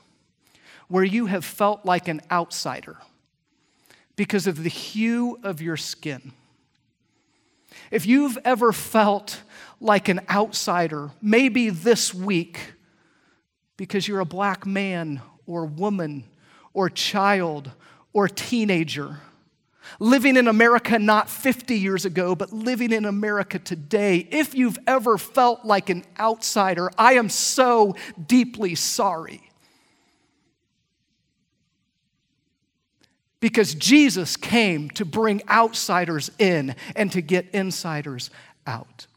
where 0.89 1.05
you 1.05 1.27
have 1.27 1.45
felt 1.45 1.85
like 1.85 2.09
an 2.09 2.21
outsider, 2.31 2.97
because 4.17 4.47
of 4.47 4.63
the 4.63 4.69
hue 4.69 5.39
of 5.43 5.61
your 5.61 5.77
skin. 5.77 6.33
If 7.91 8.07
you've 8.07 8.39
ever 8.45 8.73
felt 8.73 9.43
like 9.81 10.09
an 10.09 10.21
outsider, 10.31 11.11
maybe 11.21 11.71
this 11.71 12.15
week, 12.15 12.59
because 13.77 14.07
you're 14.07 14.21
a 14.21 14.25
black 14.25 14.67
man 14.67 15.21
or 15.47 15.67
woman 15.67 16.25
or 16.73 16.89
child 16.89 17.71
or 18.13 18.29
teenager, 18.29 19.19
living 19.99 20.37
in 20.37 20.49
America 20.49 20.99
not 20.99 21.29
50 21.29 21.77
years 21.77 22.05
ago, 22.05 22.35
but 22.35 22.53
living 22.53 22.93
in 22.93 23.05
America 23.05 23.59
today, 23.59 24.27
if 24.31 24.55
you've 24.55 24.79
ever 24.87 25.19
felt 25.19 25.65
like 25.65 25.91
an 25.91 26.05
outsider, 26.19 26.91
I 26.97 27.15
am 27.15 27.29
so 27.29 27.97
deeply 28.27 28.75
sorry. 28.75 29.43
Because 33.43 33.75
Jesus 33.75 34.37
came 34.37 34.89
to 34.91 35.05
bring 35.05 35.43
outsiders 35.49 36.31
in 36.39 36.77
and 36.95 37.11
to 37.11 37.21
get 37.21 37.51
insiders 37.51 38.31
out. 38.69 39.09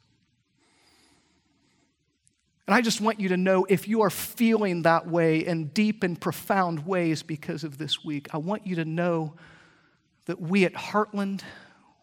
And 2.66 2.74
I 2.74 2.82
just 2.82 3.00
want 3.02 3.20
you 3.20 3.30
to 3.30 3.38
know 3.38 3.68
if 3.70 3.88
you 3.88 4.02
are 4.02 4.10
feeling 4.10 4.82
that 4.82 5.08
way 5.08 5.46
in 5.46 5.66
deep 5.66 6.02
and 6.02 6.20
profound 6.20 6.88
ways 6.88 7.22
because 7.22 7.64
of 7.64 7.78
this 7.78 8.04
week, 8.04 8.28
I 8.34 8.40
want 8.40 8.66
you 8.66 8.78
to 8.78 8.86
know 8.86 9.36
that 10.26 10.42
we 10.42 10.66
at 10.66 10.74
Heartland, 10.74 11.42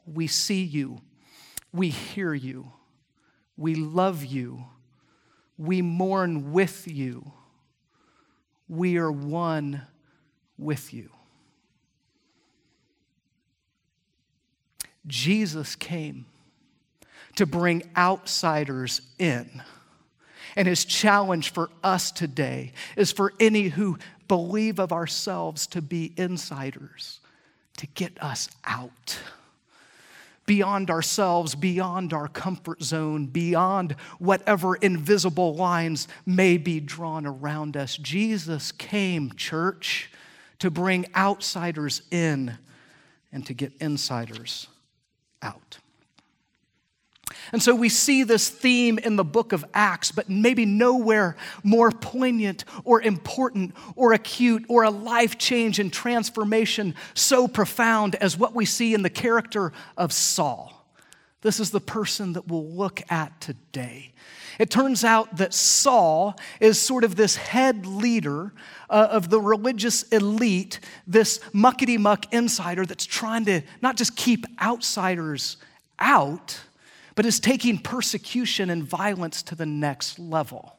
we 0.06 0.28
see 0.28 0.62
you, 0.62 1.00
we 1.72 1.88
hear 1.88 2.32
you, 2.34 2.70
we 3.56 3.74
love 3.74 4.24
you, 4.24 4.66
we 5.58 5.82
mourn 5.82 6.52
with 6.52 6.86
you, 6.86 7.32
we 8.68 8.96
are 8.96 9.10
one 9.10 9.82
with 10.56 10.94
you. 10.94 11.10
Jesus 15.06 15.74
came 15.76 16.26
to 17.36 17.46
bring 17.46 17.82
outsiders 17.96 19.00
in. 19.18 19.62
And 20.54 20.68
his 20.68 20.84
challenge 20.84 21.52
for 21.52 21.70
us 21.82 22.10
today 22.10 22.72
is 22.96 23.10
for 23.10 23.32
any 23.40 23.68
who 23.68 23.98
believe 24.28 24.78
of 24.78 24.92
ourselves 24.92 25.66
to 25.68 25.82
be 25.82 26.12
insiders 26.16 27.20
to 27.78 27.86
get 27.86 28.22
us 28.22 28.50
out 28.64 29.18
beyond 30.44 30.90
ourselves, 30.90 31.54
beyond 31.54 32.12
our 32.12 32.28
comfort 32.28 32.82
zone, 32.82 33.26
beyond 33.26 33.92
whatever 34.18 34.74
invisible 34.74 35.54
lines 35.54 36.08
may 36.26 36.58
be 36.58 36.80
drawn 36.80 37.24
around 37.26 37.76
us. 37.76 37.96
Jesus 37.96 38.72
came, 38.72 39.32
church, 39.34 40.10
to 40.58 40.70
bring 40.70 41.06
outsiders 41.14 42.02
in 42.10 42.58
and 43.32 43.46
to 43.46 43.54
get 43.54 43.72
insiders 43.80 44.66
out. 45.42 45.78
And 47.52 47.62
so 47.62 47.74
we 47.74 47.90
see 47.90 48.22
this 48.22 48.48
theme 48.48 48.98
in 48.98 49.16
the 49.16 49.24
book 49.24 49.52
of 49.52 49.64
Acts, 49.74 50.10
but 50.10 50.30
maybe 50.30 50.64
nowhere 50.64 51.36
more 51.62 51.90
poignant 51.90 52.64
or 52.84 53.02
important 53.02 53.74
or 53.94 54.12
acute 54.14 54.64
or 54.68 54.84
a 54.84 54.90
life 54.90 55.36
change 55.38 55.78
and 55.78 55.92
transformation 55.92 56.94
so 57.14 57.46
profound 57.46 58.14
as 58.16 58.38
what 58.38 58.54
we 58.54 58.64
see 58.64 58.94
in 58.94 59.02
the 59.02 59.10
character 59.10 59.72
of 59.96 60.12
Saul. 60.12 60.86
This 61.42 61.60
is 61.60 61.70
the 61.70 61.80
person 61.80 62.34
that 62.34 62.48
we'll 62.48 62.68
look 62.68 63.02
at 63.10 63.38
today. 63.40 64.12
It 64.58 64.70
turns 64.70 65.04
out 65.04 65.36
that 65.36 65.54
Saul 65.54 66.38
is 66.60 66.80
sort 66.80 67.04
of 67.04 67.16
this 67.16 67.36
head 67.36 67.86
leader 67.86 68.52
uh, 68.90 69.08
of 69.10 69.30
the 69.30 69.40
religious 69.40 70.02
elite, 70.04 70.80
this 71.06 71.38
muckety 71.54 71.98
muck 71.98 72.32
insider 72.32 72.84
that's 72.84 73.06
trying 73.06 73.44
to 73.46 73.62
not 73.80 73.96
just 73.96 74.16
keep 74.16 74.44
outsiders 74.60 75.56
out 75.98 76.60
but 77.14 77.26
is 77.26 77.40
taking 77.40 77.78
persecution 77.78 78.70
and 78.70 78.84
violence 78.84 79.42
to 79.42 79.54
the 79.54 79.66
next 79.66 80.18
level. 80.18 80.76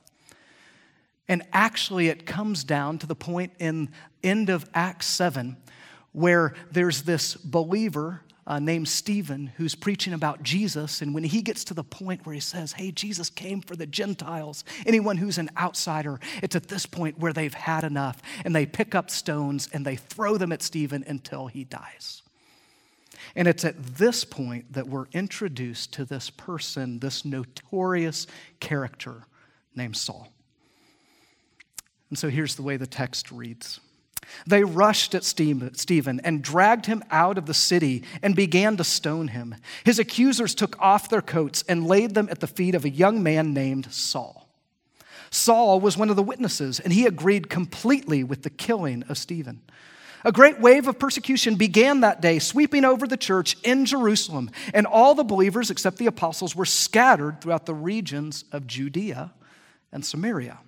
And 1.28 1.44
actually, 1.54 2.10
it 2.10 2.26
comes 2.26 2.64
down 2.64 2.98
to 3.00 3.08
the 3.08 3.16
point 3.16 3.54
in 3.60 3.90
end 4.24 4.50
of 4.50 4.70
Acts 4.74 5.08
7 5.08 5.58
where 6.12 6.54
there's 6.72 7.04
this 7.04 7.36
believer 7.36 8.22
uh, 8.46 8.60
named 8.60 8.88
Stephen 8.88 9.48
who's 9.58 9.76
preaching 9.76 10.14
about 10.14 10.44
Jesus. 10.44 11.02
And 11.02 11.14
when 11.14 11.24
he 11.24 11.42
gets 11.42 11.64
to 11.66 11.74
the 11.74 11.84
point 11.84 12.26
where 12.26 12.34
he 12.34 12.42
says, 12.42 12.74
Hey, 12.74 12.92
Jesus 12.92 13.30
came 13.30 13.62
for 13.62 13.76
the 13.76 13.86
Gentiles, 13.86 14.64
anyone 14.86 15.18
who's 15.18 15.38
an 15.38 15.50
outsider, 15.58 16.20
it's 16.42 16.56
at 16.56 16.68
this 16.68 16.86
point 16.86 17.20
where 17.20 17.34
they've 17.34 17.54
had 17.54 17.84
enough. 17.84 18.22
And 18.44 18.56
they 18.56 18.66
pick 18.66 18.96
up 18.96 19.10
stones 19.10 19.70
and 19.74 19.86
they 19.86 19.96
throw 19.96 20.38
them 20.38 20.52
at 20.52 20.62
Stephen 20.62 21.04
until 21.08 21.48
he 21.48 21.64
dies. 21.64 22.22
And 23.36 23.48
it's 23.48 23.66
at 23.66 23.82
this 23.96 24.24
point 24.26 24.74
that 24.74 24.88
we're 24.88 25.08
introduced 25.14 25.94
to 25.94 26.06
this 26.06 26.30
person, 26.30 27.00
this 27.00 27.26
notorious 27.26 28.28
character 28.60 29.24
named 29.76 29.98
Saul. 29.98 30.32
And 32.10 32.18
so 32.18 32.30
here's 32.30 32.56
the 32.56 32.62
way 32.62 32.78
the 32.78 32.86
text 32.86 33.32
reads. 33.32 33.80
They 34.46 34.64
rushed 34.64 35.16
at 35.16 35.24
Stephen 35.24 36.22
and 36.24 36.42
dragged 36.42 36.86
him 36.86 37.04
out 37.12 37.38
of 37.38 37.46
the 37.46 37.54
city 37.54 38.04
and 38.22 38.36
began 38.36 38.78
to 38.78 38.84
stone 38.84 39.30
him. 39.30 39.56
His 39.84 40.00
accusers 40.00 40.56
took 40.56 40.80
off 40.80 41.10
their 41.10 41.22
coats 41.22 41.64
and 41.68 41.88
laid 41.88 42.14
them 42.14 42.28
at 42.30 42.40
the 42.40 42.48
feet 42.48 42.76
of 42.76 42.86
a 42.86 42.90
young 42.90 43.24
man 43.24 43.54
named 43.54 43.92
Saul. 43.92 44.48
Saul 45.30 45.80
was 45.80 45.98
one 45.98 46.10
of 46.10 46.16
the 46.16 46.24
witnesses, 46.24 46.80
and 46.80 46.94
he 46.94 47.08
agreed 47.08 47.50
completely 47.50 48.24
with 48.24 48.44
the 48.44 48.50
killing 48.52 49.04
of 49.10 49.18
Stephen. 49.18 49.62
A 50.26 50.32
great 50.32 50.60
wave 50.60 50.88
of 50.88 51.00
persecution 51.00 51.56
began 51.56 52.02
that 52.02 52.22
day, 52.22 52.40
sweeping 52.40 52.86
over 52.86 53.08
the 53.08 53.18
church 53.18 53.58
in 53.64 53.86
Jerusalem, 53.86 54.52
and 54.74 54.88
all 54.88 55.16
the 55.16 55.24
believers, 55.24 55.70
except 55.70 55.98
the 55.98 56.06
apostles, 56.06 56.56
were 56.56 56.66
scattered 56.66 57.42
throughout 57.42 57.66
the 57.66 57.74
regions 57.74 58.46
of 58.52 58.68
Judea 58.68 59.34
and 59.92 60.06
Samaria. 60.06 60.60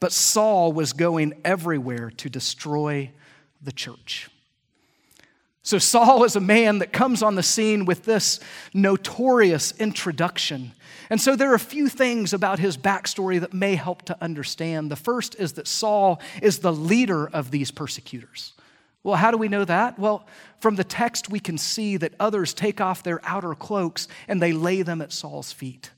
But 0.00 0.12
Saul 0.12 0.72
was 0.72 0.92
going 0.92 1.34
everywhere 1.44 2.10
to 2.18 2.28
destroy 2.28 3.10
the 3.62 3.72
church. 3.72 4.28
So, 5.62 5.78
Saul 5.78 6.24
is 6.24 6.34
a 6.34 6.40
man 6.40 6.78
that 6.78 6.94
comes 6.94 7.22
on 7.22 7.34
the 7.34 7.42
scene 7.42 7.84
with 7.84 8.04
this 8.04 8.40
notorious 8.72 9.72
introduction. 9.78 10.72
And 11.10 11.20
so, 11.20 11.36
there 11.36 11.50
are 11.50 11.56
a 11.56 11.58
few 11.58 11.88
things 11.88 12.32
about 12.32 12.58
his 12.58 12.78
backstory 12.78 13.38
that 13.40 13.52
may 13.52 13.74
help 13.74 14.02
to 14.04 14.16
understand. 14.22 14.90
The 14.90 14.96
first 14.96 15.34
is 15.34 15.54
that 15.54 15.66
Saul 15.66 16.22
is 16.40 16.60
the 16.60 16.72
leader 16.72 17.28
of 17.28 17.50
these 17.50 17.70
persecutors. 17.70 18.54
Well, 19.02 19.16
how 19.16 19.30
do 19.30 19.36
we 19.36 19.48
know 19.48 19.64
that? 19.64 19.98
Well, 19.98 20.26
from 20.60 20.76
the 20.76 20.84
text, 20.84 21.30
we 21.30 21.40
can 21.40 21.58
see 21.58 21.96
that 21.98 22.14
others 22.18 22.54
take 22.54 22.80
off 22.80 23.02
their 23.02 23.20
outer 23.24 23.54
cloaks 23.54 24.08
and 24.26 24.40
they 24.40 24.52
lay 24.52 24.82
them 24.82 25.02
at 25.02 25.12
Saul's 25.12 25.52
feet. 25.52 25.90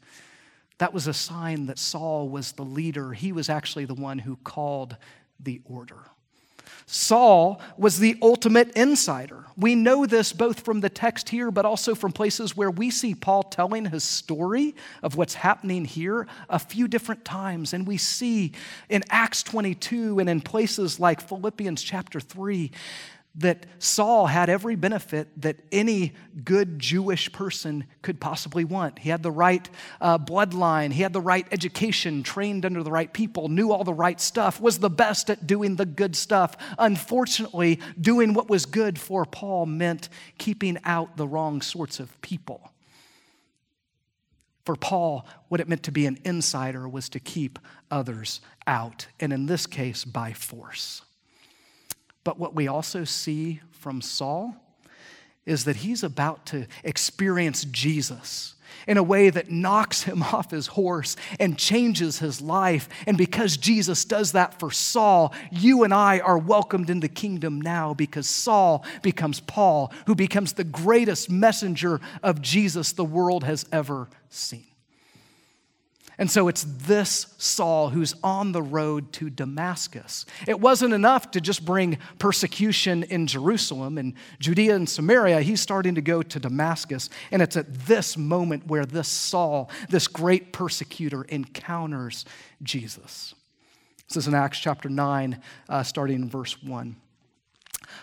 That 0.80 0.94
was 0.94 1.06
a 1.06 1.12
sign 1.12 1.66
that 1.66 1.78
Saul 1.78 2.30
was 2.30 2.52
the 2.52 2.64
leader. 2.64 3.12
He 3.12 3.32
was 3.32 3.50
actually 3.50 3.84
the 3.84 3.92
one 3.92 4.18
who 4.18 4.37
called 4.37 4.96
the 5.38 5.60
order. 5.66 6.06
Saul 6.87 7.60
was 7.76 7.99
the 7.99 8.16
ultimate 8.22 8.70
insider. 8.70 9.44
We 9.58 9.75
know 9.75 10.06
this 10.06 10.32
both 10.32 10.60
from 10.60 10.80
the 10.80 10.88
text 10.88 11.28
here, 11.28 11.50
but 11.50 11.66
also 11.66 11.94
from 11.94 12.12
places 12.12 12.56
where 12.56 12.70
we 12.70 12.90
see 12.90 13.14
Paul 13.14 13.42
telling 13.42 13.84
his 13.84 14.04
story 14.04 14.75
of 15.02 15.16
what's 15.16 15.34
happening 15.34 15.84
here 15.84 16.26
a 16.49 16.58
few 16.58 16.88
different 16.88 17.26
times. 17.26 17.75
And 17.75 17.87
we 17.87 17.99
see 17.99 18.52
in 18.88 19.02
Acts 19.10 19.42
22 19.42 20.18
and 20.18 20.30
in 20.30 20.40
places 20.40 20.99
like 20.99 21.20
Philippians 21.20 21.82
chapter 21.82 22.20
3 22.20 22.70
that 23.37 23.64
Saul 23.78 24.26
had 24.26 24.50
every 24.50 24.75
benefit 24.75 25.28
that 25.40 25.56
any 25.70 26.14
good 26.44 26.78
Jewish 26.78 27.30
person 27.30 27.84
could 28.02 28.20
possibly 28.20 28.64
want. 28.64 28.99
He 28.99 29.08
had 29.08 29.22
the 29.22 29.30
right 29.30 29.68
uh, 30.00 30.18
bloodline, 30.18 30.92
he 30.92 31.02
had 31.02 31.12
the 31.12 31.20
right 31.20 31.46
education, 31.52 32.22
trained 32.22 32.66
under 32.66 32.82
the 32.82 32.90
right 32.90 33.12
people, 33.12 33.49
knew 33.49 33.70
all 33.70 33.84
the 33.84 33.94
right 33.94 34.20
stuff, 34.20 34.60
was 34.60 34.78
the 34.78 34.90
best 34.90 35.30
at 35.30 35.46
doing 35.46 35.76
the 35.76 35.87
good 35.87 36.16
stuff. 36.16 36.56
Unfortunately, 36.78 37.78
doing 38.00 38.34
what 38.34 38.50
was 38.50 38.66
good 38.66 38.99
for 38.99 39.25
Paul 39.25 39.66
meant 39.66 40.08
keeping 40.38 40.78
out 40.84 41.16
the 41.16 41.28
wrong 41.28 41.62
sorts 41.62 42.00
of 42.00 42.20
people. 42.22 42.72
For 44.64 44.76
Paul, 44.76 45.26
what 45.49 45.60
it 45.60 45.68
meant 45.68 45.84
to 45.84 45.92
be 45.92 46.06
an 46.06 46.18
insider 46.25 46.88
was 46.88 47.08
to 47.10 47.20
keep 47.20 47.58
others 47.90 48.40
out, 48.66 49.06
and 49.18 49.32
in 49.32 49.46
this 49.46 49.66
case, 49.66 50.04
by 50.04 50.32
force. 50.32 51.02
But 52.24 52.38
what 52.38 52.54
we 52.54 52.68
also 52.68 53.04
see 53.04 53.60
from 53.70 54.00
Saul 54.00 54.54
is 55.46 55.64
that 55.64 55.76
he's 55.76 56.02
about 56.02 56.46
to 56.46 56.66
experience 56.84 57.64
Jesus 57.64 58.54
in 58.86 58.96
a 58.96 59.02
way 59.02 59.30
that 59.30 59.50
knocks 59.50 60.02
him 60.02 60.22
off 60.32 60.50
his 60.50 60.68
horse 60.68 61.16
and 61.38 61.58
changes 61.58 62.18
his 62.18 62.40
life. 62.40 62.88
And 63.06 63.16
because 63.16 63.56
Jesus 63.56 64.04
does 64.04 64.32
that 64.32 64.58
for 64.58 64.70
Saul, 64.70 65.34
you 65.50 65.84
and 65.84 65.92
I 65.92 66.20
are 66.20 66.38
welcomed 66.38 66.90
in 66.90 67.00
the 67.00 67.08
kingdom 67.08 67.60
now 67.60 67.94
because 67.94 68.28
Saul 68.28 68.84
becomes 69.02 69.40
Paul, 69.40 69.92
who 70.06 70.14
becomes 70.14 70.52
the 70.52 70.64
greatest 70.64 71.30
messenger 71.30 72.00
of 72.22 72.42
Jesus 72.42 72.92
the 72.92 73.04
world 73.04 73.44
has 73.44 73.66
ever 73.72 74.08
seen. 74.28 74.69
And 76.20 76.30
so 76.30 76.48
it's 76.48 76.66
this 76.68 77.34
Saul 77.38 77.88
who's 77.88 78.14
on 78.22 78.52
the 78.52 78.60
road 78.60 79.10
to 79.14 79.30
Damascus. 79.30 80.26
It 80.46 80.60
wasn't 80.60 80.92
enough 80.92 81.30
to 81.30 81.40
just 81.40 81.64
bring 81.64 81.96
persecution 82.18 83.04
in 83.04 83.26
Jerusalem 83.26 83.96
and 83.96 84.12
Judea 84.38 84.76
and 84.76 84.86
Samaria. 84.86 85.40
He's 85.40 85.62
starting 85.62 85.94
to 85.94 86.02
go 86.02 86.22
to 86.22 86.38
Damascus. 86.38 87.08
And 87.30 87.40
it's 87.40 87.56
at 87.56 87.72
this 87.86 88.18
moment 88.18 88.66
where 88.66 88.84
this 88.84 89.08
Saul, 89.08 89.70
this 89.88 90.06
great 90.08 90.52
persecutor, 90.52 91.24
encounters 91.24 92.26
Jesus. 92.62 93.34
This 94.06 94.18
is 94.18 94.28
in 94.28 94.34
Acts 94.34 94.58
chapter 94.58 94.90
9, 94.90 95.40
uh, 95.70 95.82
starting 95.82 96.16
in 96.16 96.28
verse 96.28 96.62
1. 96.62 96.96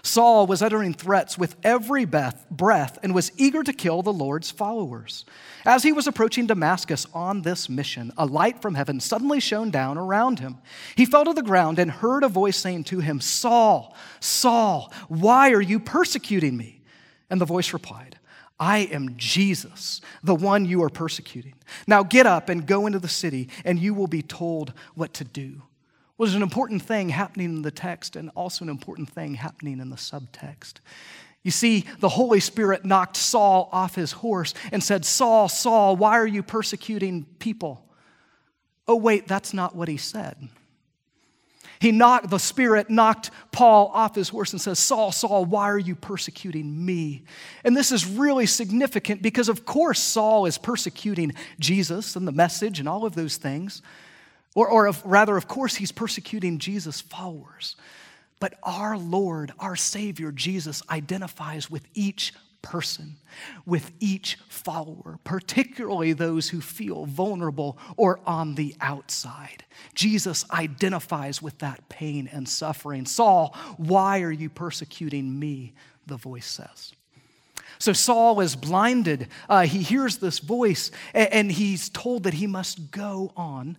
Saul 0.04 0.48
was 0.48 0.62
uttering 0.62 0.94
threats 0.94 1.38
with 1.38 1.56
every 1.64 2.06
breath 2.06 3.00
and 3.04 3.14
was 3.14 3.32
eager 3.38 3.64
to 3.64 3.74
kill 3.74 4.02
the 4.02 4.14
Lord's 4.14 4.52
followers. 4.52 5.26
As 5.66 5.84
he 5.84 5.92
was 5.92 6.08
approaching 6.08 6.48
Damascus 6.48 7.06
on 7.14 7.42
this 7.42 7.68
mission, 7.68 8.12
a 8.18 8.26
light 8.26 8.62
from 8.62 8.76
heaven 8.76 9.00
suddenly 9.00 9.40
shone 9.40 9.70
down 9.70 9.98
around 9.98 10.40
him. 10.40 10.58
He 10.96 11.06
fell 11.06 11.26
to 11.26 11.34
the 11.34 11.42
ground 11.42 11.80
and 11.80 11.92
heard 11.92 12.24
a 12.24 12.30
voice 12.30 12.58
saying 12.58 12.86
to 12.86 13.00
him, 13.00 13.20
Saul, 13.20 13.96
Saul, 14.20 14.94
why 15.08 15.52
are 15.52 15.62
you 15.62 15.80
persecuting 15.80 16.56
me? 16.56 16.82
And 17.30 17.42
the 17.42 17.46
voice 17.46 17.74
replied, 17.74 18.18
I 18.60 18.80
am 18.80 19.18
Jesus, 19.18 20.02
the 20.24 20.34
one 20.34 20.66
you 20.66 20.82
are 20.84 20.90
persecuting. 20.90 21.54
Now 21.86 22.02
get 22.04 22.26
up 22.26 22.50
and 22.50 22.66
go 22.66 22.88
into 22.88 23.00
the 23.00 23.08
city, 23.08 23.50
and 23.64 23.78
you 23.78 23.94
will 23.94 24.08
be 24.08 24.24
told 24.24 24.74
what 24.96 25.14
to 25.16 25.24
do. 25.24 25.62
There's 26.20 26.36
an 26.36 26.42
important 26.42 26.82
thing 26.82 27.10
happening 27.10 27.58
in 27.58 27.62
the 27.62 27.72
text 27.72 28.16
and 28.16 28.32
also 28.36 28.66
an 28.66 28.70
important 28.70 29.10
thing 29.10 29.36
happening 29.36 29.80
in 29.80 29.90
the 29.90 29.96
subtext. 29.96 30.76
You 31.44 31.52
see, 31.52 31.86
the 32.00 32.10
Holy 32.10 32.40
Spirit 32.40 32.84
knocked 32.84 33.16
Saul 33.16 33.70
off 33.72 33.96
his 33.96 34.12
horse 34.12 34.54
and 34.72 34.84
said, 34.84 35.06
Saul, 35.06 35.48
Saul, 35.48 35.96
why 35.96 36.18
are 36.18 36.28
you 36.28 36.44
persecuting 36.44 37.26
people? 37.40 37.86
Oh, 38.88 38.96
wait, 38.96 39.28
that's 39.28 39.54
not 39.54 39.76
what 39.76 39.88
he 39.88 39.98
said. 39.98 40.50
He 41.80 41.92
knocked, 41.92 42.32
the 42.32 42.40
Spirit 42.40 42.90
knocked 42.90 43.30
Paul 43.52 43.92
off 43.94 44.16
his 44.16 44.30
horse 44.30 44.52
and 44.52 44.60
says, 44.60 44.80
Saul, 44.80 45.12
Saul, 45.12 45.46
why 45.46 45.70
are 45.70 45.78
you 45.78 45.96
persecuting 45.96 46.86
me? 46.86 47.24
And 47.64 47.78
this 47.78 47.92
is 47.92 48.08
really 48.08 48.48
significant 48.48 49.22
because, 49.22 49.48
of 49.48 49.64
course, 49.64 50.00
Saul 50.00 50.48
is 50.48 50.58
persecuting 50.58 51.34
Jesus 51.60 52.16
and 52.16 52.28
the 52.28 52.32
message 52.32 52.80
and 52.80 52.90
all 52.90 53.06
of 53.06 53.14
those 53.14 53.38
things. 53.38 53.84
Or, 54.58 54.68
or 54.68 54.88
of, 54.88 55.06
rather, 55.06 55.38
of 55.38 55.48
course, 55.48 55.76
he's 55.76 55.92
persecuting 55.92 56.58
Jesus' 56.58 57.00
followers. 57.00 57.76
But 58.40 58.56
our 58.64 58.98
Lord, 58.98 59.52
our 59.60 59.76
Savior, 59.76 60.32
Jesus, 60.32 60.82
identifies 60.90 61.70
with 61.70 61.88
each 61.94 62.34
person, 62.64 63.18
with 63.68 63.92
each 64.00 64.40
follower, 64.50 65.20
particularly 65.24 66.14
those 66.14 66.50
who 66.50 66.60
feel 66.60 67.06
vulnerable 67.06 67.78
or 67.98 68.20
on 68.26 68.56
the 68.56 68.74
outside. 68.82 69.64
Jesus 69.94 70.44
identifies 70.50 71.40
with 71.40 71.60
that 71.60 71.88
pain 71.88 72.28
and 72.32 72.50
suffering. 72.50 73.06
Saul, 73.06 73.56
why 73.78 74.24
are 74.24 74.32
you 74.32 74.50
persecuting 74.50 75.38
me? 75.38 75.76
The 76.08 76.18
voice 76.18 76.48
says. 76.48 76.94
So 77.78 77.94
Saul 77.94 78.40
is 78.40 78.56
blinded. 78.56 79.28
Uh, 79.48 79.68
he 79.68 79.84
hears 79.84 80.18
this 80.18 80.40
voice 80.40 80.90
and, 81.14 81.32
and 81.32 81.52
he's 81.52 81.90
told 81.90 82.24
that 82.24 82.34
he 82.34 82.48
must 82.48 82.90
go 82.90 83.32
on 83.38 83.78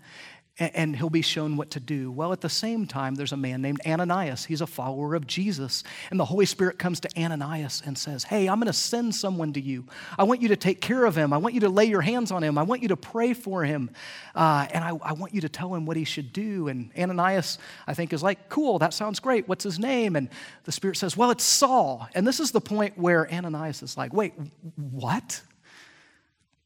and 0.59 0.97
he'll 0.97 1.09
be 1.09 1.23
shown 1.23 1.57
what 1.57 1.71
to 1.71 1.81
do. 1.81 2.11
Well, 2.11 2.33
at 2.33 2.41
the 2.41 2.49
same 2.49 2.87
time, 2.87 3.15
there's 3.15 3.33
a 3.33 3.37
man 3.37 3.63
named 3.63 3.81
Ananias. 3.87 4.45
He's 4.45 4.61
a 4.61 4.67
follower 4.67 5.15
of 5.15 5.25
Jesus. 5.27 5.85
And 6.11 6.19
the 6.19 6.25
Holy 6.25 6.47
Spirit 6.47 6.81
comes 6.81 6.99
to 7.01 7.09
Ananias 7.17 7.83
and 7.87 7.97
says, 7.97 8.25
Hey, 8.25 8.49
I'm 8.49 8.59
going 8.59 8.67
to 8.67 8.73
send 8.73 9.15
someone 9.15 9.53
to 9.53 9.61
you. 9.61 9.85
I 10.19 10.25
want 10.25 10.43
you 10.43 10.49
to 10.49 10.57
take 10.57 10.81
care 10.81 11.05
of 11.05 11.17
him. 11.17 11.33
I 11.33 11.37
want 11.37 11.55
you 11.55 11.61
to 11.61 11.69
lay 11.69 11.85
your 11.85 12.01
hands 12.01 12.33
on 12.33 12.43
him. 12.43 12.59
I 12.59 12.65
want 12.65 12.83
you 12.83 12.89
to 12.89 12.97
pray 12.97 13.35
for 13.35 13.63
him. 13.63 13.91
Uh, 14.35 14.67
and 14.73 14.83
I, 14.83 14.89
I 15.03 15.13
want 15.13 15.33
you 15.33 15.41
to 15.43 15.49
tell 15.49 15.73
him 15.73 15.87
what 15.87 15.97
he 15.97 16.05
should 16.05 16.33
do. 16.33 16.67
And 16.67 16.91
Ananias, 16.99 17.59
I 17.87 17.95
think, 17.95 18.13
is 18.13 18.23
like, 18.23 18.49
Cool, 18.49 18.81
that 18.81 18.93
sounds 18.93 19.21
great. 19.21 19.47
What's 19.47 19.65
his 19.65 19.79
name? 19.79 20.17
And 20.17 20.29
the 20.65 20.73
Spirit 20.73 20.97
says, 20.97 21.17
Well, 21.17 21.31
it's 21.31 21.45
Saul. 21.45 22.09
And 22.17 22.27
this 22.27 22.41
is 22.41 22.51
the 22.51 22.61
point 22.61 22.99
where 22.99 23.33
Ananias 23.33 23.85
is 23.85 23.97
like, 23.97 24.13
Wait, 24.13 24.35
what? 24.75 25.41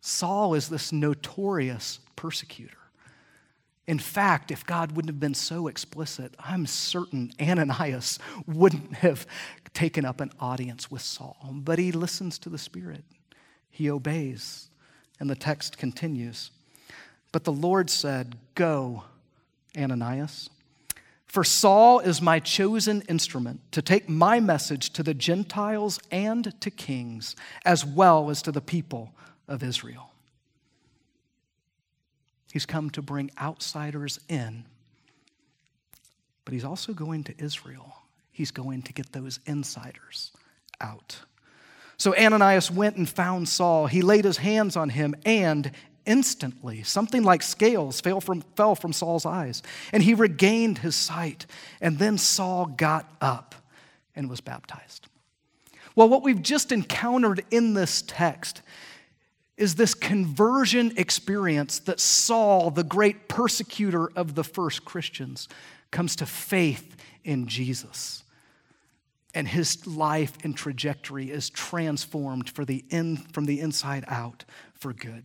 Saul 0.01 0.55
is 0.55 0.69
this 0.69 0.93
notorious 0.93 2.01
persecutor. 2.17 2.77
In 3.87 3.99
fact, 3.99 4.51
if 4.51 4.65
God 4.65 4.93
wouldn't 4.93 5.11
have 5.11 5.21
been 5.21 5.35
so 5.35 5.67
explicit, 5.67 6.35
I'm 6.39 6.67
certain 6.67 7.33
Ananias 7.41 8.19
wouldn't 8.47 8.95
have 8.97 9.27
taken 9.75 10.05
up 10.05 10.21
an 10.21 10.31
audience 10.39 10.91
with 10.91 11.03
Saul. 11.03 11.37
But 11.53 11.79
he 11.79 11.91
listens 11.91 12.39
to 12.41 12.49
the 12.49 12.59
Spirit, 12.59 13.05
he 13.71 13.91
obeys. 13.91 14.69
And 15.21 15.31
the 15.31 15.37
text 15.37 15.79
continues. 15.79 16.51
But 17.31 17.45
the 17.45 17.53
Lord 17.53 17.91
said, 17.91 18.37
Go, 18.57 19.05
Ananias. 19.77 20.51
For 21.27 21.45
Saul 21.45 22.01
is 22.01 22.21
my 22.21 22.41
chosen 22.41 23.03
instrument 23.03 23.61
to 23.73 23.81
take 23.81 24.09
my 24.09 24.39
message 24.39 24.91
to 24.91 25.03
the 25.03 25.15
Gentiles 25.15 25.99
and 26.11 26.61
to 26.61 26.71
kings, 26.71 27.37
as 27.65 27.87
well 27.87 28.31
as 28.31 28.43
to 28.43 28.53
the 28.53 28.61
people 28.61 29.15
of 29.49 29.63
Israel. 29.63 30.12
He's 32.53 32.67
come 32.67 32.91
to 32.91 33.01
bring 33.01 33.31
outsiders 33.41 34.21
in, 34.29 34.65
but 36.45 36.53
he's 36.53 36.65
also 36.65 36.93
going 36.93 37.25
to 37.25 37.35
Israel. 37.43 37.97
He's 38.31 38.51
going 38.51 38.83
to 38.83 38.93
get 38.93 39.13
those 39.13 39.41
insiders 39.47 40.33
out. 40.79 41.21
So 41.97 42.15
Ananias 42.15 42.71
went 42.71 42.97
and 42.97 43.09
found 43.09 43.49
Saul. 43.49 43.87
He 43.87 44.03
laid 44.03 44.27
his 44.27 44.37
hands 44.37 44.77
on 44.77 44.91
him, 44.91 45.15
and 45.25 45.71
instantly 46.05 46.83
something 46.83 47.23
like 47.23 47.43
scales 47.43 48.03
fell 48.03 48.21
from, 48.21 48.43
fell 48.55 48.75
from 48.75 48.93
Saul's 48.93 49.25
eyes, 49.25 49.63
and 49.91 50.03
he 50.03 50.13
regained 50.13 50.77
his 50.79 50.95
sight. 50.95 51.47
And 51.81 51.99
then 51.99 52.19
Saul 52.19 52.67
got 52.67 53.11
up 53.23 53.55
and 54.15 54.29
was 54.29 54.43
baptized. 54.43 55.07
Well, 55.95 56.11
what 56.11 56.23
we've 56.23 56.43
just 56.43 56.71
encountered 56.71 57.45
in 57.51 57.73
this 57.73 58.03
text 58.07 58.61
is 59.57 59.75
this 59.75 59.95
conversion 59.95 60.95
experience 60.97 61.79
that 61.81 62.01
Saul, 62.01 62.71
the 62.71 62.85
great 62.85 63.29
persecutor 63.29 64.11
of 64.17 64.35
the 64.35 64.45
first 64.45 64.85
Christians, 64.85 65.49
comes 65.91 66.17
to 66.17 66.27
faith 66.27 66.97
in 67.25 67.47
Jesus. 67.47 68.25
And 69.35 69.49
his 69.49 69.87
life 69.87 70.37
and 70.45 70.57
trajectory 70.57 71.31
is 71.31 71.51
transformed 71.51 72.51
for 72.51 72.65
the 72.65 72.85
in, 72.91 73.17
from 73.17 73.47
the 73.47 73.61
inside 73.61 74.05
out 74.09 74.45
for 74.75 74.93
good. 74.93 75.25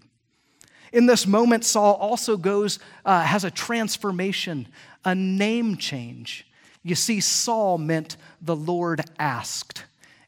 In 0.93 1.05
this 1.05 1.27
moment, 1.27 1.65
Saul 1.65 1.95
also 1.95 2.37
goes, 2.37 2.79
uh, 3.03 3.21
has 3.21 3.43
a 3.43 3.51
transformation, 3.51 4.67
a 5.03 5.13
name 5.13 5.77
change. 5.77 6.47
You 6.83 6.95
see, 6.95 7.19
Saul 7.19 7.77
meant 7.77 8.15
the 8.41 8.55
Lord 8.55 9.01
asked. 9.19 9.83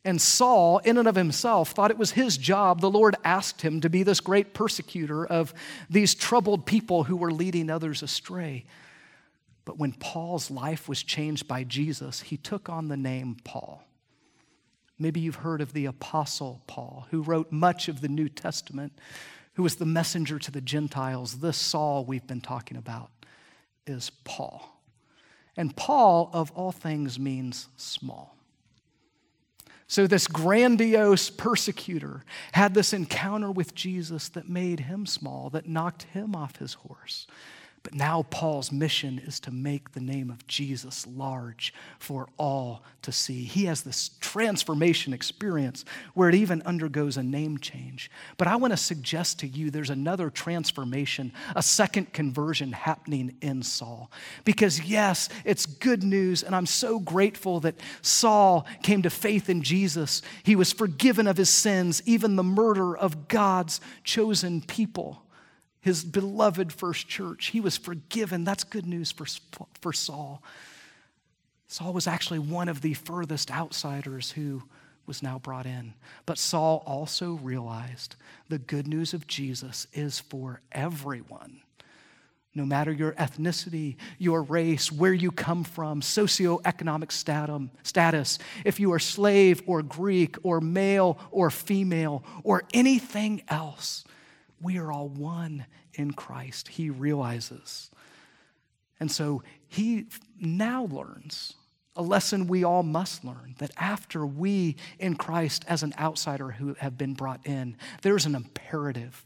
And 0.06 0.22
Saul, 0.22 0.78
in 0.80 0.98
and 0.98 1.08
of 1.08 1.16
himself, 1.16 1.72
thought 1.72 1.92
it 1.92 1.98
was 1.98 2.12
his 2.12 2.38
job. 2.38 2.80
The 2.80 2.90
Lord 2.90 3.16
asked 3.24 3.62
him 3.62 3.82
to 3.82 3.90
be 3.90 4.04
this 4.04 4.22
great 4.22 4.54
persecutor 4.54 5.26
of 5.26 5.54
these 5.90 6.16
troubled 6.16 6.66
people 6.66 7.04
who 7.04 7.18
were 7.18 7.32
leading 7.32 7.70
others 7.70 8.02
astray. 8.02 8.66
But 9.66 9.78
when 9.78 9.92
Paul's 9.92 10.50
life 10.50 10.88
was 10.88 11.04
changed 11.04 11.48
by 11.48 11.64
Jesus, 11.66 12.22
he 12.22 12.38
took 12.38 12.70
on 12.70 12.88
the 12.88 12.98
name 12.98 13.38
Paul. 13.44 13.84
Maybe 14.98 15.20
you've 15.20 15.36
heard 15.36 15.62
of 15.62 15.74
the 15.74 15.86
Apostle 15.86 16.62
Paul, 16.66 17.08
who 17.12 17.22
wrote 17.22 17.52
much 17.52 17.88
of 17.88 18.02
the 18.02 18.08
New 18.08 18.30
Testament, 18.30 18.94
who 19.54 19.64
was 19.64 19.76
the 19.76 19.86
messenger 19.86 20.40
to 20.40 20.52
the 20.52 20.62
Gentiles. 20.62 21.40
This 21.40 21.58
Saul 21.58 22.06
we've 22.06 22.26
been 22.26 22.42
talking 22.42 22.78
about 22.78 23.12
is 23.86 24.12
Paul. 24.24 24.82
And 25.58 25.76
Paul, 25.76 26.30
of 26.32 26.52
all 26.52 26.72
things, 26.72 27.20
means 27.20 27.68
small. 27.76 28.39
So, 29.90 30.06
this 30.06 30.28
grandiose 30.28 31.32
persecutor 31.32 32.24
had 32.52 32.76
this 32.76 32.94
encounter 32.94 33.52
with 33.52 33.74
Jesus 33.74 34.30
that 34.30 34.48
made 34.48 34.82
him 34.82 35.08
small, 35.08 35.50
that 35.50 35.68
knocked 35.68 36.04
him 36.04 36.36
off 36.36 36.58
his 36.58 36.76
horse. 36.76 37.26
But 37.90 37.98
now 37.98 38.22
Paul's 38.30 38.72
mission 38.72 39.20
is 39.26 39.40
to 39.40 39.52
make 39.52 39.94
the 39.94 40.00
name 40.00 40.30
of 40.30 40.46
Jesus 40.46 41.08
large 41.08 41.74
for 41.98 42.30
all 42.38 42.84
to 43.02 43.12
see. 43.12 43.46
He 43.46 43.66
has 43.66 43.82
this 43.82 44.12
transformation 44.20 45.12
experience 45.12 45.86
where 46.14 46.30
it 46.30 46.36
even 46.36 46.62
undergoes 46.68 47.18
a 47.18 47.24
name 47.24 47.58
change. 47.58 48.12
But 48.38 48.48
I 48.48 48.58
want 48.58 48.74
to 48.74 48.78
suggest 48.78 49.40
to 49.40 49.48
you 49.48 49.72
there's 49.72 49.90
another 49.90 50.30
transformation, 50.30 51.34
a 51.56 51.64
second 51.64 52.14
conversion 52.14 52.74
happening 52.74 53.36
in 53.42 53.64
Saul. 53.64 54.12
Because, 54.46 54.84
yes, 54.84 55.28
it's 55.44 55.66
good 55.66 56.04
news, 56.04 56.44
and 56.44 56.56
I'm 56.56 56.68
so 56.68 57.00
grateful 57.00 57.60
that 57.62 57.80
Saul 58.04 58.68
came 58.84 59.02
to 59.02 59.10
faith 59.10 59.50
in 59.50 59.64
Jesus. 59.64 60.22
He 60.44 60.56
was 60.56 60.72
forgiven 60.72 61.26
of 61.26 61.38
his 61.38 61.50
sins, 61.50 62.04
even 62.06 62.36
the 62.36 62.44
murder 62.44 62.96
of 62.96 63.28
God's 63.28 63.82
chosen 64.04 64.62
people 64.62 65.24
his 65.90 66.04
beloved 66.04 66.72
first 66.72 67.08
church. 67.08 67.48
He 67.48 67.60
was 67.60 67.76
forgiven. 67.76 68.44
That's 68.44 68.64
good 68.64 68.86
news 68.86 69.12
for, 69.12 69.26
for 69.82 69.92
Saul. 69.92 70.44
Saul 71.68 71.94
was 71.94 72.06
actually 72.06 72.38
one 72.38 72.70
of 72.70 72.82
the 72.82 72.94
furthest 72.94 73.50
outsiders 73.50 74.32
who 74.32 74.62
was 75.08 75.24
now 75.24 75.40
brought 75.40 75.66
in. 75.66 75.96
But 76.28 76.38
Saul 76.38 76.84
also 76.86 77.34
realized 77.34 78.16
the 78.50 78.60
good 78.60 78.88
news 78.88 79.16
of 79.16 79.26
Jesus 79.26 79.88
is 79.92 80.20
for 80.20 80.62
everyone. 80.72 81.62
No 82.54 82.68
matter 82.68 82.92
your 82.92 83.14
ethnicity, 83.14 83.96
your 84.20 84.44
race, 84.44 84.92
where 84.92 85.14
you 85.14 85.32
come 85.32 85.64
from, 85.64 86.02
socioeconomic 86.02 87.12
status, 87.82 88.38
if 88.64 88.80
you 88.80 88.94
are 88.94 89.00
slave 89.00 89.64
or 89.66 89.82
Greek 89.82 90.36
or 90.44 90.62
male 90.62 91.18
or 91.32 91.50
female 91.50 92.24
or 92.44 92.64
anything 92.76 93.42
else, 93.48 94.04
we 94.62 94.78
are 94.78 94.92
all 94.92 95.08
one 95.08 95.66
in 95.94 96.12
Christ. 96.12 96.70
He 96.70 96.90
realizes. 96.90 97.90
And 99.00 99.12
so 99.12 99.44
he 99.68 100.08
now 100.40 100.86
learns 100.86 101.54
a 101.96 102.02
lesson 102.02 102.48
we 102.48 102.64
all 102.64 102.84
must 102.84 103.26
learn 103.26 103.56
that 103.58 103.72
after 103.78 104.26
we 104.26 104.76
in 105.00 105.16
Christ, 105.16 105.66
as 105.68 105.84
an 105.84 105.94
outsider 106.00 106.52
who 106.52 106.76
have 106.76 106.98
been 106.98 107.14
brought 107.14 107.46
in, 107.46 107.76
there's 108.02 108.26
an 108.26 108.36
imperative 108.36 109.26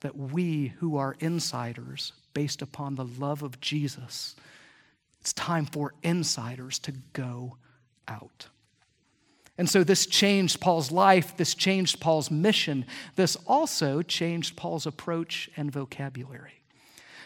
that 0.00 0.16
we 0.16 0.68
who 0.78 0.96
are 0.96 1.16
insiders, 1.20 2.12
based 2.32 2.62
upon 2.62 2.94
the 2.94 3.04
love 3.04 3.42
of 3.42 3.60
Jesus, 3.60 4.36
it's 5.20 5.32
time 5.32 5.66
for 5.66 5.94
insiders 6.02 6.78
to 6.78 6.92
go 7.12 7.56
out. 8.06 8.46
And 9.58 9.68
so 9.68 9.82
this 9.82 10.06
changed 10.06 10.60
Paul's 10.60 10.92
life, 10.92 11.36
this 11.36 11.54
changed 11.54 12.00
Paul's 12.00 12.30
mission, 12.30 12.84
this 13.14 13.36
also 13.46 14.02
changed 14.02 14.56
Paul's 14.56 14.86
approach 14.86 15.48
and 15.56 15.72
vocabulary. 15.72 16.52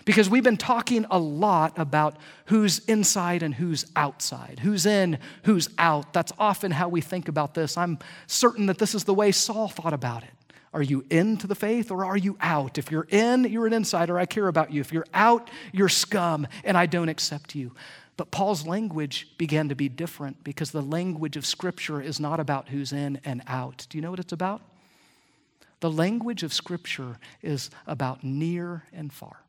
Because 0.04 0.30
we've 0.30 0.44
been 0.44 0.56
talking 0.56 1.04
a 1.10 1.18
lot 1.18 1.78
about 1.78 2.16
who's 2.46 2.78
inside 2.86 3.42
and 3.42 3.54
who's 3.54 3.84
outside, 3.96 4.60
who's 4.60 4.86
in, 4.86 5.18
who's 5.44 5.68
out. 5.76 6.12
That's 6.12 6.32
often 6.38 6.70
how 6.70 6.88
we 6.88 7.00
think 7.00 7.28
about 7.28 7.54
this. 7.54 7.76
I'm 7.76 7.98
certain 8.26 8.66
that 8.66 8.78
this 8.78 8.94
is 8.94 9.04
the 9.04 9.14
way 9.14 9.30
Saul 9.30 9.68
thought 9.68 9.92
about 9.92 10.22
it. 10.22 10.30
Are 10.72 10.82
you 10.82 11.04
into 11.10 11.48
the 11.48 11.56
faith 11.56 11.90
or 11.90 12.04
are 12.04 12.16
you 12.16 12.36
out? 12.40 12.78
If 12.78 12.92
you're 12.92 13.08
in, 13.10 13.44
you're 13.44 13.66
an 13.66 13.72
insider. 13.72 14.18
I 14.18 14.24
care 14.24 14.46
about 14.46 14.72
you. 14.72 14.80
If 14.80 14.92
you're 14.92 15.06
out, 15.12 15.50
you're 15.72 15.88
scum 15.88 16.46
and 16.62 16.78
I 16.78 16.86
don't 16.86 17.08
accept 17.08 17.56
you. 17.56 17.72
But 18.20 18.30
Paul's 18.30 18.66
language 18.66 19.28
began 19.38 19.70
to 19.70 19.74
be 19.74 19.88
different 19.88 20.44
because 20.44 20.72
the 20.72 20.82
language 20.82 21.38
of 21.38 21.46
Scripture 21.46 22.02
is 22.02 22.20
not 22.20 22.38
about 22.38 22.68
who's 22.68 22.92
in 22.92 23.18
and 23.24 23.42
out. 23.46 23.86
Do 23.88 23.96
you 23.96 24.02
know 24.02 24.10
what 24.10 24.20
it's 24.20 24.34
about? 24.34 24.60
The 25.80 25.90
language 25.90 26.42
of 26.42 26.52
Scripture 26.52 27.16
is 27.40 27.70
about 27.86 28.22
near 28.22 28.82
and 28.92 29.10
far. 29.10 29.40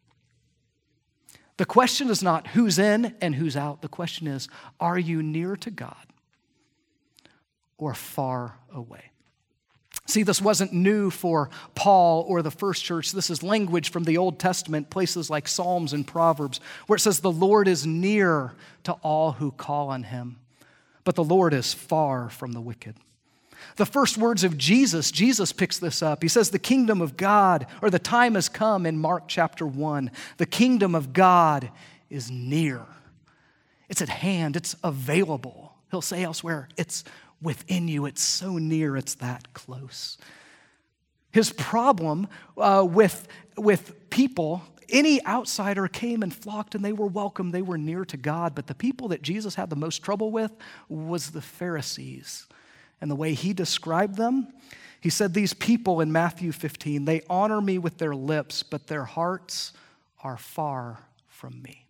The 1.57 1.65
question 1.65 2.09
is 2.09 2.23
not 2.23 2.47
who's 2.47 2.79
in 2.79 3.13
and 3.19 3.35
who's 3.35 3.57
out. 3.57 3.81
The 3.81 3.89
question 3.89 4.25
is, 4.25 4.47
are 4.79 4.97
you 4.97 5.21
near 5.21 5.57
to 5.57 5.69
God 5.69 6.07
or 7.77 7.93
far 7.93 8.57
away? 8.73 9.11
See, 10.11 10.23
this 10.23 10.41
wasn't 10.41 10.73
new 10.73 11.09
for 11.09 11.49
Paul 11.73 12.25
or 12.27 12.41
the 12.41 12.51
first 12.51 12.83
church. 12.83 13.13
This 13.13 13.29
is 13.29 13.41
language 13.41 13.91
from 13.91 14.03
the 14.03 14.17
Old 14.17 14.39
Testament, 14.39 14.89
places 14.89 15.29
like 15.29 15.47
Psalms 15.47 15.93
and 15.93 16.05
Proverbs, 16.05 16.59
where 16.87 16.97
it 16.97 16.99
says, 16.99 17.21
The 17.21 17.31
Lord 17.31 17.69
is 17.69 17.87
near 17.87 18.51
to 18.83 18.91
all 19.03 19.31
who 19.31 19.51
call 19.51 19.87
on 19.87 20.03
him, 20.03 20.37
but 21.05 21.15
the 21.15 21.23
Lord 21.23 21.53
is 21.53 21.73
far 21.73 22.27
from 22.27 22.51
the 22.51 22.59
wicked. 22.59 22.97
The 23.77 23.85
first 23.85 24.17
words 24.17 24.43
of 24.43 24.57
Jesus, 24.57 25.11
Jesus 25.11 25.53
picks 25.53 25.79
this 25.79 26.01
up. 26.03 26.21
He 26.21 26.27
says, 26.27 26.49
The 26.49 26.59
kingdom 26.59 26.99
of 26.99 27.15
God, 27.15 27.65
or 27.81 27.89
the 27.89 27.97
time 27.97 28.35
has 28.35 28.49
come 28.49 28.85
in 28.85 28.97
Mark 28.97 29.29
chapter 29.29 29.65
1. 29.65 30.11
The 30.35 30.45
kingdom 30.45 30.93
of 30.93 31.13
God 31.13 31.71
is 32.09 32.29
near, 32.29 32.81
it's 33.87 34.01
at 34.01 34.09
hand, 34.09 34.57
it's 34.57 34.75
available. 34.83 35.69
He'll 35.89 36.01
say 36.01 36.23
elsewhere, 36.23 36.67
it's 36.75 37.05
within 37.41 37.87
you. 37.87 38.05
It's 38.05 38.21
so 38.21 38.57
near, 38.57 38.95
it's 38.95 39.15
that 39.15 39.53
close. 39.53 40.17
His 41.31 41.51
problem 41.53 42.27
uh, 42.57 42.85
with, 42.87 43.27
with 43.57 44.09
people, 44.09 44.61
any 44.89 45.25
outsider 45.25 45.87
came 45.87 46.23
and 46.23 46.33
flocked 46.33 46.75
and 46.75 46.83
they 46.83 46.93
were 46.93 47.07
welcome, 47.07 47.51
they 47.51 47.61
were 47.61 47.77
near 47.77 48.03
to 48.05 48.17
God. 48.17 48.53
But 48.53 48.67
the 48.67 48.75
people 48.75 49.07
that 49.09 49.21
Jesus 49.21 49.55
had 49.55 49.69
the 49.69 49.75
most 49.75 49.99
trouble 50.03 50.31
with 50.31 50.51
was 50.89 51.31
the 51.31 51.41
Pharisees. 51.41 52.47
And 52.99 53.09
the 53.09 53.15
way 53.15 53.33
he 53.33 53.53
described 53.53 54.15
them, 54.15 54.47
he 54.99 55.09
said, 55.09 55.33
These 55.33 55.53
people 55.53 56.01
in 56.01 56.11
Matthew 56.11 56.51
15, 56.51 57.05
they 57.05 57.23
honor 57.29 57.61
me 57.61 57.79
with 57.79 57.97
their 57.97 58.13
lips, 58.13 58.61
but 58.61 58.87
their 58.87 59.05
hearts 59.05 59.73
are 60.23 60.37
far 60.37 60.99
from 61.27 61.61
me. 61.63 61.87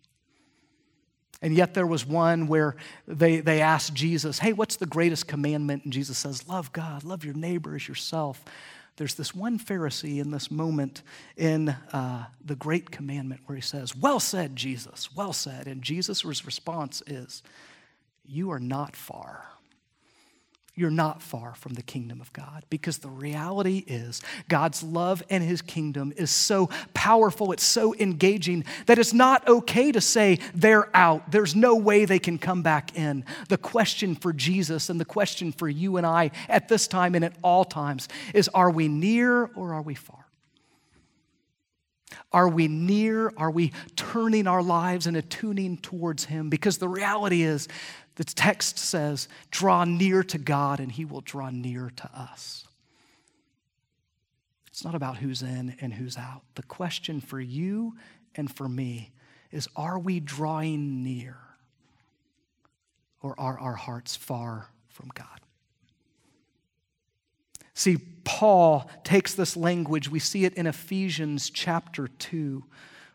And 1.42 1.54
yet 1.54 1.74
there 1.74 1.86
was 1.86 2.06
one 2.06 2.46
where 2.46 2.76
they, 3.06 3.40
they 3.40 3.60
asked 3.60 3.94
Jesus, 3.94 4.38
Hey, 4.38 4.52
what's 4.52 4.76
the 4.76 4.86
greatest 4.86 5.26
commandment? 5.26 5.84
And 5.84 5.92
Jesus 5.92 6.16
says, 6.16 6.48
Love 6.48 6.72
God, 6.72 7.04
love 7.04 7.24
your 7.24 7.34
neighbor 7.34 7.74
as 7.74 7.88
yourself. 7.88 8.44
There's 8.96 9.14
this 9.14 9.34
one 9.34 9.58
Pharisee 9.58 10.20
in 10.20 10.30
this 10.30 10.50
moment 10.50 11.02
in 11.36 11.70
uh, 11.70 12.26
the 12.44 12.54
great 12.54 12.90
commandment 12.90 13.40
where 13.46 13.56
he 13.56 13.62
says, 13.62 13.96
Well 13.96 14.20
said, 14.20 14.54
Jesus, 14.54 15.14
well 15.14 15.32
said. 15.32 15.66
And 15.66 15.82
Jesus' 15.82 16.24
response 16.24 17.02
is, 17.06 17.42
You 18.24 18.50
are 18.52 18.60
not 18.60 18.94
far 18.94 19.46
you're 20.74 20.90
not 20.90 21.20
far 21.20 21.54
from 21.54 21.74
the 21.74 21.82
kingdom 21.82 22.20
of 22.20 22.32
God 22.32 22.64
because 22.70 22.98
the 22.98 23.10
reality 23.10 23.84
is 23.86 24.22
God's 24.48 24.82
love 24.82 25.22
and 25.28 25.44
his 25.44 25.60
kingdom 25.60 26.14
is 26.16 26.30
so 26.30 26.70
powerful, 26.94 27.52
it's 27.52 27.62
so 27.62 27.94
engaging 27.96 28.64
that 28.86 28.98
it's 28.98 29.12
not 29.12 29.46
okay 29.46 29.92
to 29.92 30.00
say 30.00 30.38
they're 30.54 30.94
out. 30.96 31.30
There's 31.30 31.54
no 31.54 31.76
way 31.76 32.06
they 32.06 32.18
can 32.18 32.38
come 32.38 32.62
back 32.62 32.96
in. 32.96 33.26
The 33.48 33.58
question 33.58 34.14
for 34.14 34.32
Jesus 34.32 34.88
and 34.88 34.98
the 34.98 35.04
question 35.04 35.52
for 35.52 35.68
you 35.68 35.98
and 35.98 36.06
I 36.06 36.30
at 36.48 36.68
this 36.68 36.88
time 36.88 37.14
and 37.14 37.24
at 37.24 37.34
all 37.42 37.66
times 37.66 38.08
is 38.32 38.48
are 38.48 38.70
we 38.70 38.88
near 38.88 39.44
or 39.54 39.74
are 39.74 39.82
we 39.82 39.94
far? 39.94 40.24
Are 42.32 42.48
we 42.48 42.66
near? 42.68 43.32
Are 43.36 43.50
we 43.50 43.72
turning 43.94 44.46
our 44.46 44.62
lives 44.62 45.06
and 45.06 45.16
attuning 45.16 45.76
towards 45.78 46.24
Him? 46.24 46.48
Because 46.48 46.78
the 46.78 46.88
reality 46.88 47.42
is, 47.42 47.68
the 48.16 48.24
text 48.24 48.78
says, 48.78 49.28
draw 49.50 49.84
near 49.84 50.22
to 50.24 50.38
God 50.38 50.80
and 50.80 50.92
he 50.92 51.04
will 51.04 51.22
draw 51.22 51.50
near 51.50 51.90
to 51.96 52.10
us. 52.14 52.66
It's 54.68 54.84
not 54.84 54.94
about 54.94 55.18
who's 55.18 55.42
in 55.42 55.76
and 55.80 55.94
who's 55.94 56.16
out. 56.16 56.42
The 56.54 56.62
question 56.62 57.20
for 57.20 57.40
you 57.40 57.96
and 58.34 58.54
for 58.54 58.68
me 58.68 59.12
is 59.50 59.68
are 59.76 59.98
we 59.98 60.20
drawing 60.20 61.02
near 61.02 61.36
or 63.22 63.38
are 63.38 63.58
our 63.58 63.74
hearts 63.74 64.16
far 64.16 64.68
from 64.88 65.10
God? 65.14 65.26
See, 67.74 67.98
Paul 68.24 68.90
takes 69.04 69.34
this 69.34 69.56
language, 69.56 70.10
we 70.10 70.18
see 70.18 70.44
it 70.44 70.54
in 70.54 70.66
Ephesians 70.66 71.50
chapter 71.50 72.08
2 72.08 72.64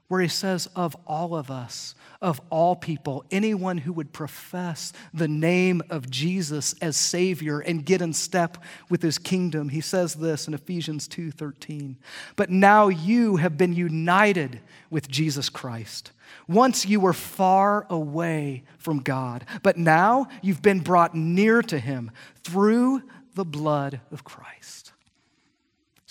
where 0.07 0.21
he 0.21 0.27
says, 0.27 0.67
Of 0.75 0.95
all 1.05 1.35
of 1.35 1.51
us, 1.51 1.95
of 2.21 2.41
all 2.49 2.75
people, 2.75 3.25
anyone 3.29 3.79
who 3.79 3.93
would 3.93 4.13
profess 4.13 4.93
the 5.13 5.27
name 5.27 5.81
of 5.89 6.09
Jesus 6.09 6.73
as 6.81 6.97
Savior 6.97 7.59
and 7.59 7.85
get 7.85 8.01
in 8.01 8.13
step 8.13 8.57
with 8.89 9.01
his 9.01 9.17
kingdom. 9.17 9.69
He 9.69 9.81
says 9.81 10.15
this 10.15 10.47
in 10.47 10.53
Ephesians 10.53 11.07
2:13. 11.07 11.97
But 12.35 12.49
now 12.49 12.87
you 12.87 13.35
have 13.37 13.57
been 13.57 13.73
united 13.73 14.61
with 14.89 15.09
Jesus 15.09 15.49
Christ. 15.49 16.11
Once 16.47 16.85
you 16.85 16.99
were 16.99 17.13
far 17.13 17.85
away 17.89 18.63
from 18.77 18.99
God, 18.99 19.45
but 19.63 19.77
now 19.77 20.27
you've 20.41 20.61
been 20.61 20.79
brought 20.79 21.15
near 21.15 21.61
to 21.63 21.79
him 21.79 22.11
through 22.43 23.03
the 23.35 23.45
blood 23.45 24.01
of 24.11 24.23
Christ. 24.23 24.76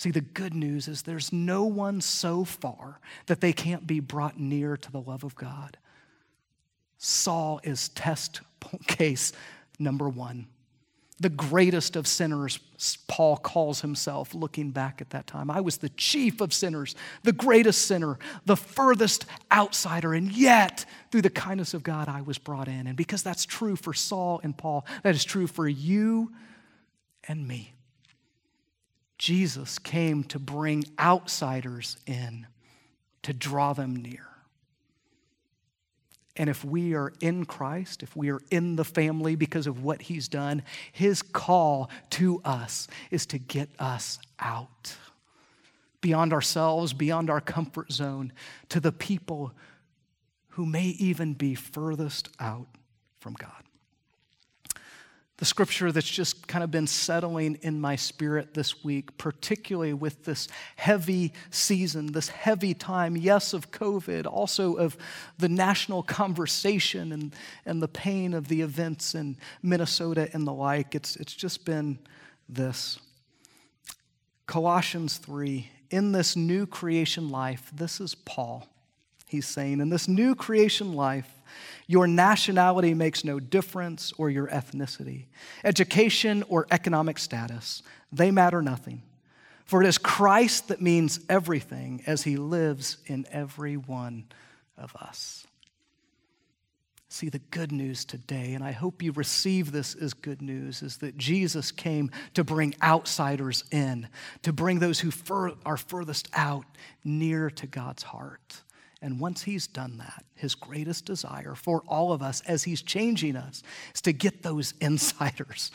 See, 0.07 0.11
the 0.11 0.21
good 0.21 0.53
news 0.53 0.87
is 0.87 1.01
there's 1.01 1.33
no 1.33 1.65
one 1.65 1.99
so 1.99 2.45
far 2.45 3.01
that 3.25 3.41
they 3.41 3.51
can't 3.51 3.85
be 3.85 3.99
brought 3.99 4.39
near 4.39 4.77
to 4.77 4.89
the 4.89 5.01
love 5.01 5.25
of 5.25 5.35
God. 5.35 5.75
Saul 6.97 7.59
is 7.61 7.89
test 7.89 8.39
case 8.87 9.33
number 9.79 10.07
one. 10.07 10.47
The 11.19 11.27
greatest 11.27 11.97
of 11.97 12.07
sinners, 12.07 12.57
Paul 13.09 13.35
calls 13.35 13.81
himself, 13.81 14.33
looking 14.33 14.71
back 14.71 15.01
at 15.01 15.09
that 15.09 15.27
time. 15.27 15.51
I 15.51 15.59
was 15.59 15.75
the 15.75 15.89
chief 15.89 16.39
of 16.39 16.53
sinners, 16.53 16.95
the 17.23 17.33
greatest 17.33 17.81
sinner, 17.81 18.17
the 18.45 18.55
furthest 18.55 19.25
outsider, 19.51 20.13
and 20.13 20.31
yet, 20.31 20.85
through 21.11 21.23
the 21.23 21.29
kindness 21.29 21.73
of 21.73 21.83
God, 21.83 22.07
I 22.07 22.21
was 22.21 22.37
brought 22.37 22.69
in. 22.69 22.87
And 22.87 22.95
because 22.95 23.23
that's 23.23 23.45
true 23.45 23.75
for 23.75 23.93
Saul 23.93 24.39
and 24.41 24.57
Paul, 24.57 24.85
that 25.03 25.15
is 25.15 25.25
true 25.25 25.47
for 25.47 25.67
you 25.67 26.31
and 27.27 27.45
me. 27.45 27.73
Jesus 29.17 29.79
came 29.79 30.23
to 30.25 30.39
bring 30.39 30.85
outsiders 30.99 31.97
in, 32.05 32.47
to 33.23 33.33
draw 33.33 33.73
them 33.73 33.95
near. 33.95 34.27
And 36.35 36.51
if 36.51 36.63
we 36.63 36.93
are 36.93 37.11
in 37.19 37.45
Christ, 37.45 38.03
if 38.03 38.15
we 38.15 38.29
are 38.29 38.41
in 38.51 38.75
the 38.75 38.85
family 38.85 39.35
because 39.35 39.65
of 39.65 39.83
what 39.83 40.03
he's 40.03 40.27
done, 40.27 40.61
his 40.91 41.23
call 41.23 41.89
to 42.11 42.41
us 42.45 42.87
is 43.09 43.25
to 43.27 43.39
get 43.39 43.69
us 43.79 44.19
out 44.39 44.95
beyond 45.99 46.31
ourselves, 46.31 46.93
beyond 46.93 47.31
our 47.31 47.41
comfort 47.41 47.91
zone, 47.91 48.31
to 48.69 48.79
the 48.79 48.91
people 48.91 49.51
who 50.49 50.65
may 50.67 50.85
even 50.99 51.33
be 51.33 51.55
furthest 51.55 52.29
out 52.39 52.67
from 53.19 53.33
God 53.33 53.66
the 55.37 55.45
scripture 55.45 55.91
that's 55.91 56.09
just 56.09 56.47
kind 56.47 56.63
of 56.63 56.71
been 56.71 56.87
settling 56.87 57.59
in 57.61 57.79
my 57.79 57.95
spirit 57.95 58.55
this 58.55 58.83
week, 58.83 59.15
particularly 59.19 59.93
with 59.93 60.25
this 60.25 60.47
heavy 60.77 61.31
season, 61.51 62.07
this 62.07 62.29
heavy 62.29 62.73
time, 62.73 63.15
yes, 63.15 63.53
of 63.53 63.69
COVID, 63.69 64.25
also 64.25 64.73
of 64.73 64.97
the 65.37 65.47
national 65.47 66.01
conversation 66.01 67.11
and, 67.11 67.35
and 67.67 67.83
the 67.83 67.87
pain 67.87 68.33
of 68.33 68.47
the 68.47 68.61
events 68.61 69.13
in 69.13 69.37
Minnesota 69.61 70.27
and 70.33 70.47
the 70.47 70.53
like. 70.53 70.95
It's, 70.95 71.15
it's 71.17 71.35
just 71.35 71.65
been 71.65 71.99
this. 72.49 72.97
Colossians 74.47 75.17
3, 75.17 75.69
in 75.91 76.13
this 76.13 76.35
new 76.35 76.65
creation 76.65 77.29
life, 77.29 77.69
this 77.75 78.01
is 78.01 78.15
Paul. 78.15 78.67
he's 79.27 79.47
saying. 79.47 79.81
In 79.81 79.89
this 79.89 80.07
new 80.07 80.33
creation 80.33 80.93
life, 80.93 81.31
your 81.87 82.07
nationality 82.07 82.93
makes 82.93 83.23
no 83.23 83.39
difference 83.39 84.13
or 84.17 84.29
your 84.29 84.47
ethnicity. 84.47 85.25
Education 85.63 86.43
or 86.49 86.67
economic 86.71 87.17
status, 87.17 87.83
they 88.11 88.31
matter 88.31 88.61
nothing. 88.61 89.03
For 89.65 89.83
it 89.83 89.87
is 89.87 89.97
Christ 89.97 90.69
that 90.69 90.81
means 90.81 91.19
everything 91.27 92.01
as 92.07 92.23
he 92.23 92.37
lives 92.37 92.97
in 93.05 93.25
every 93.31 93.75
one 93.75 94.25
of 94.77 94.95
us. 94.95 95.45
See, 97.09 97.29
the 97.29 97.39
good 97.39 97.71
news 97.71 98.05
today, 98.05 98.53
and 98.53 98.63
I 98.63 98.73
hope 98.73 99.01
you 99.01 99.11
receive 99.11 99.71
this 99.71 99.95
as 99.95 100.13
good 100.13 100.41
news, 100.41 100.83
is 100.83 100.97
that 100.97 101.17
Jesus 101.17 101.71
came 101.71 102.11
to 102.33 102.43
bring 102.43 102.75
outsiders 102.83 103.63
in, 103.71 104.07
to 104.43 104.53
bring 104.53 104.79
those 104.79 104.99
who 104.99 105.09
fur- 105.09 105.53
are 105.65 105.77
furthest 105.77 106.29
out 106.33 106.65
near 107.03 107.49
to 107.49 107.65
God's 107.65 108.03
heart. 108.03 108.61
And 109.01 109.19
once 109.19 109.43
he's 109.43 109.67
done 109.67 109.97
that, 109.97 110.25
his 110.35 110.55
greatest 110.55 111.05
desire 111.05 111.53
for 111.55 111.83
all 111.87 112.11
of 112.11 112.21
us 112.21 112.41
as 112.47 112.63
he's 112.63 112.81
changing 112.81 113.35
us 113.35 113.61
is 113.93 114.01
to 114.01 114.11
get 114.11 114.41
those 114.43 114.73
insiders 114.81 115.71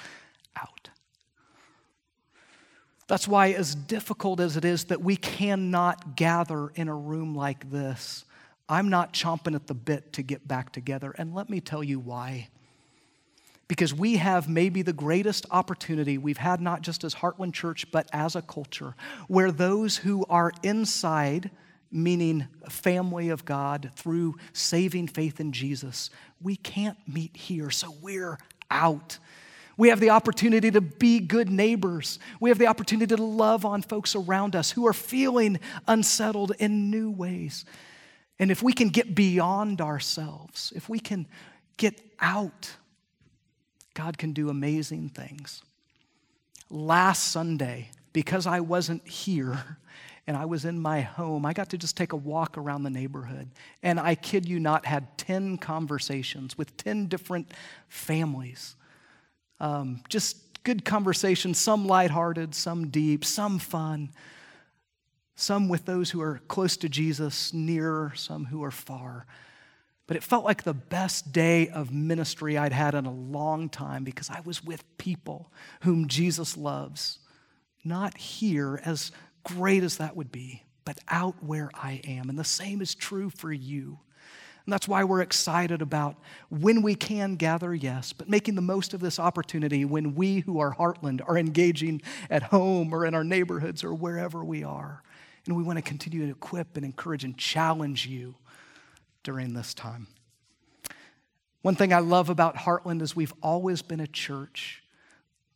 out. 0.57 0.89
That's 3.07 3.29
why, 3.29 3.51
as 3.51 3.75
difficult 3.75 4.41
as 4.41 4.57
it 4.57 4.65
is 4.65 4.85
that 4.85 5.03
we 5.03 5.17
cannot 5.17 6.17
gather 6.17 6.69
in 6.69 6.89
a 6.89 6.95
room 6.95 7.35
like 7.35 7.71
this, 7.71 8.25
I'm 8.69 8.89
not 8.89 9.13
chomping 9.13 9.55
at 9.55 9.67
the 9.67 9.75
bit 9.75 10.15
to 10.15 10.23
get 10.23 10.49
back 10.49 10.73
together. 10.73 11.15
And 11.19 11.35
let 11.35 11.51
me 11.51 11.61
tell 11.61 11.85
you 11.85 12.01
why. 12.01 12.49
Because 13.69 13.93
we 13.93 14.17
have 14.17 14.49
maybe 14.49 14.83
the 14.83 14.93
greatest 14.93 15.47
opportunity 15.51 16.17
we've 16.17 16.39
had, 16.39 16.61
not 16.61 16.83
just 16.83 17.05
as 17.05 17.17
Heartland 17.17 17.53
Church, 17.53 17.91
but 17.91 18.09
as 18.13 18.35
a 18.35 18.43
culture, 18.43 18.95
where 19.29 19.53
those 19.53 19.99
who 19.99 20.25
are 20.31 20.53
inside, 20.63 21.51
meaning 21.93 22.49
family 22.69 23.29
of 23.29 23.45
God, 23.45 23.91
through 23.95 24.37
saving 24.53 25.09
faith 25.09 25.39
in 25.39 25.53
Jesus, 25.53 26.11
we 26.41 26.57
can't 26.57 26.97
meet 27.07 27.37
here. 27.37 27.71
So 27.71 27.95
we're 28.01 28.39
out. 28.71 29.19
We 29.77 29.89
have 29.89 30.01
the 30.01 30.11
opportunity 30.11 30.71
to 30.71 30.81
be 30.81 31.21
good 31.21 31.51
neighbors. 31.51 32.19
We 32.41 32.51
have 32.51 32.59
the 32.59 32.67
opportunity 32.67 33.15
to 33.15 33.23
love 33.23 33.65
on 33.65 33.83
folks 33.83 34.15
around 34.15 34.57
us 34.57 34.71
who 34.71 34.87
are 34.87 34.93
feeling 34.93 35.61
unsettled 35.87 36.53
in 36.59 36.91
new 36.91 37.11
ways. 37.11 37.65
And 38.39 38.51
if 38.51 38.63
we 38.63 38.73
can 38.73 38.89
get 38.89 39.15
beyond 39.15 39.81
ourselves, 39.81 40.73
if 40.75 40.89
we 40.89 40.99
can 40.99 41.27
get 41.77 42.01
out, 42.21 42.73
God 43.95 44.19
can 44.19 44.33
do 44.33 44.49
amazing 44.49 45.11
things. 45.11 45.63
Last 46.71 47.31
Sunday, 47.31 47.91
because 48.13 48.47
I 48.47 48.61
wasn't 48.61 49.07
here 49.07 49.77
and 50.27 50.37
I 50.37 50.45
was 50.45 50.65
in 50.65 50.81
my 50.81 51.01
home, 51.01 51.45
I 51.45 51.53
got 51.53 51.71
to 51.71 51.79
just 51.79 51.97
take 51.97 52.13
a 52.13 52.17
walk 52.17 52.57
around 52.57 52.85
the 52.85 52.91
neighborhood. 52.91 53.51
And 53.83 53.99
I 53.99 54.15
kid 54.15 54.49
you 54.49 54.61
not, 54.61 54.87
had 54.87 55.19
10 55.19 55.59
conversations 55.59 56.57
with 56.57 56.77
10 56.77 57.07
different 57.07 57.53
families. 57.89 58.77
Um, 59.59 60.03
just 60.09 60.63
good 60.65 60.85
conversations, 60.85 61.59
some 61.59 61.87
lighthearted, 61.87 62.55
some 62.55 62.89
deep, 62.89 63.25
some 63.25 63.59
fun 63.59 64.11
some 65.35 65.69
with 65.69 65.85
those 65.87 66.11
who 66.11 66.21
are 66.21 66.41
close 66.49 66.77
to 66.79 66.89
Jesus, 66.89 67.53
near, 67.53 68.13
some 68.15 68.47
who 68.47 68.63
are 68.63 68.71
far. 68.71 69.27
But 70.07 70.17
it 70.17 70.23
felt 70.23 70.45
like 70.45 70.63
the 70.63 70.75
best 70.75 71.33
day 71.33 71.69
of 71.69 71.93
ministry 71.93 72.59
I'd 72.59 72.73
had 72.73 72.95
in 72.95 73.07
a 73.07 73.13
long 73.13 73.69
time 73.69 74.05
because 74.05 74.31
I 74.31 74.41
was 74.41 74.63
with 74.63 74.85
people 74.99 75.51
whom 75.83 76.07
Jesus 76.07 76.57
loves. 76.57 77.19
Not 77.85 78.17
here, 78.17 78.81
as 78.85 79.11
great 79.45 79.83
as 79.83 79.97
that 79.99 80.17
would 80.17 80.33
be, 80.33 80.63
but 80.85 80.99
out 81.09 81.35
where 81.43 81.71
I 81.75 82.01
am. 82.05 82.29
And 82.29 82.39
the 82.39 82.45
same 82.45 82.81
is 82.81 82.95
true 82.95 83.31
for 83.31 83.53
you. 83.53 83.99
And 84.65 84.73
that's 84.73 84.87
why 84.87 85.03
we're 85.03 85.23
excited 85.23 85.83
about 85.83 86.17
when 86.49 86.83
we 86.83 86.95
can 86.95 87.35
gather, 87.35 87.75
yes, 87.75 88.13
but 88.13 88.29
making 88.29 88.55
the 88.55 88.63
most 88.63 88.95
of 88.95 89.01
this 89.01 89.19
opportunity 89.19 89.85
when 89.85 90.15
we 90.15 90.41
who 90.41 90.61
are 90.61 90.75
Heartland 90.75 91.21
are 91.27 91.37
engaging 91.37 92.01
at 92.31 92.45
home 92.45 92.95
or 92.95 93.05
in 93.05 93.15
our 93.15 93.25
neighborhoods 93.25 93.83
or 93.83 93.93
wherever 93.93 94.45
we 94.45 94.63
are. 94.63 95.03
And 95.47 95.57
we 95.57 95.65
want 95.65 95.79
to 95.79 95.83
continue 95.83 96.27
to 96.27 96.31
equip 96.31 96.77
and 96.77 96.87
encourage 96.87 97.25
and 97.25 97.37
challenge 97.37 98.07
you 98.07 98.37
during 99.25 99.55
this 99.55 99.75
time. 99.75 100.07
One 101.63 101.75
thing 101.75 101.93
I 101.93 101.99
love 101.99 102.29
about 102.29 102.57
Heartland 102.57 103.03
is 103.03 103.17
we've 103.17 103.35
always 103.43 103.83
been 103.83 104.01
a 104.01 104.07
church 104.07 104.82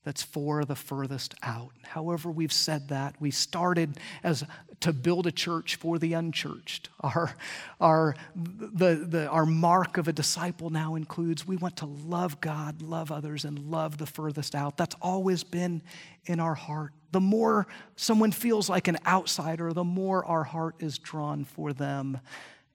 that's 0.06 0.22
for 0.22 0.64
the 0.64 0.76
furthest 0.76 1.34
out. 1.42 1.72
However, 1.82 2.30
we've 2.30 2.52
said 2.52 2.90
that. 2.90 3.16
We 3.18 3.32
started 3.32 3.98
as 4.22 4.44
to 4.78 4.92
build 4.92 5.26
a 5.26 5.32
church 5.32 5.74
for 5.74 5.98
the 5.98 6.12
unchurched. 6.12 6.90
Our, 7.00 7.34
our, 7.80 8.14
the, 8.36 9.04
the, 9.04 9.26
our 9.26 9.44
mark 9.44 9.96
of 9.96 10.06
a 10.06 10.12
disciple 10.12 10.70
now 10.70 10.94
includes 10.94 11.44
we 11.44 11.56
want 11.56 11.78
to 11.78 11.86
love 11.86 12.40
God, 12.40 12.82
love 12.82 13.10
others, 13.10 13.44
and 13.44 13.58
love 13.58 13.98
the 13.98 14.06
furthest 14.06 14.54
out. 14.54 14.76
That's 14.76 14.94
always 15.02 15.42
been 15.42 15.82
in 16.26 16.38
our 16.38 16.54
heart. 16.54 16.92
The 17.10 17.20
more 17.20 17.66
someone 17.96 18.30
feels 18.30 18.70
like 18.70 18.86
an 18.86 18.98
outsider, 19.04 19.72
the 19.72 19.82
more 19.82 20.24
our 20.24 20.44
heart 20.44 20.76
is 20.78 20.98
drawn 20.98 21.42
for 21.42 21.72
them 21.72 22.20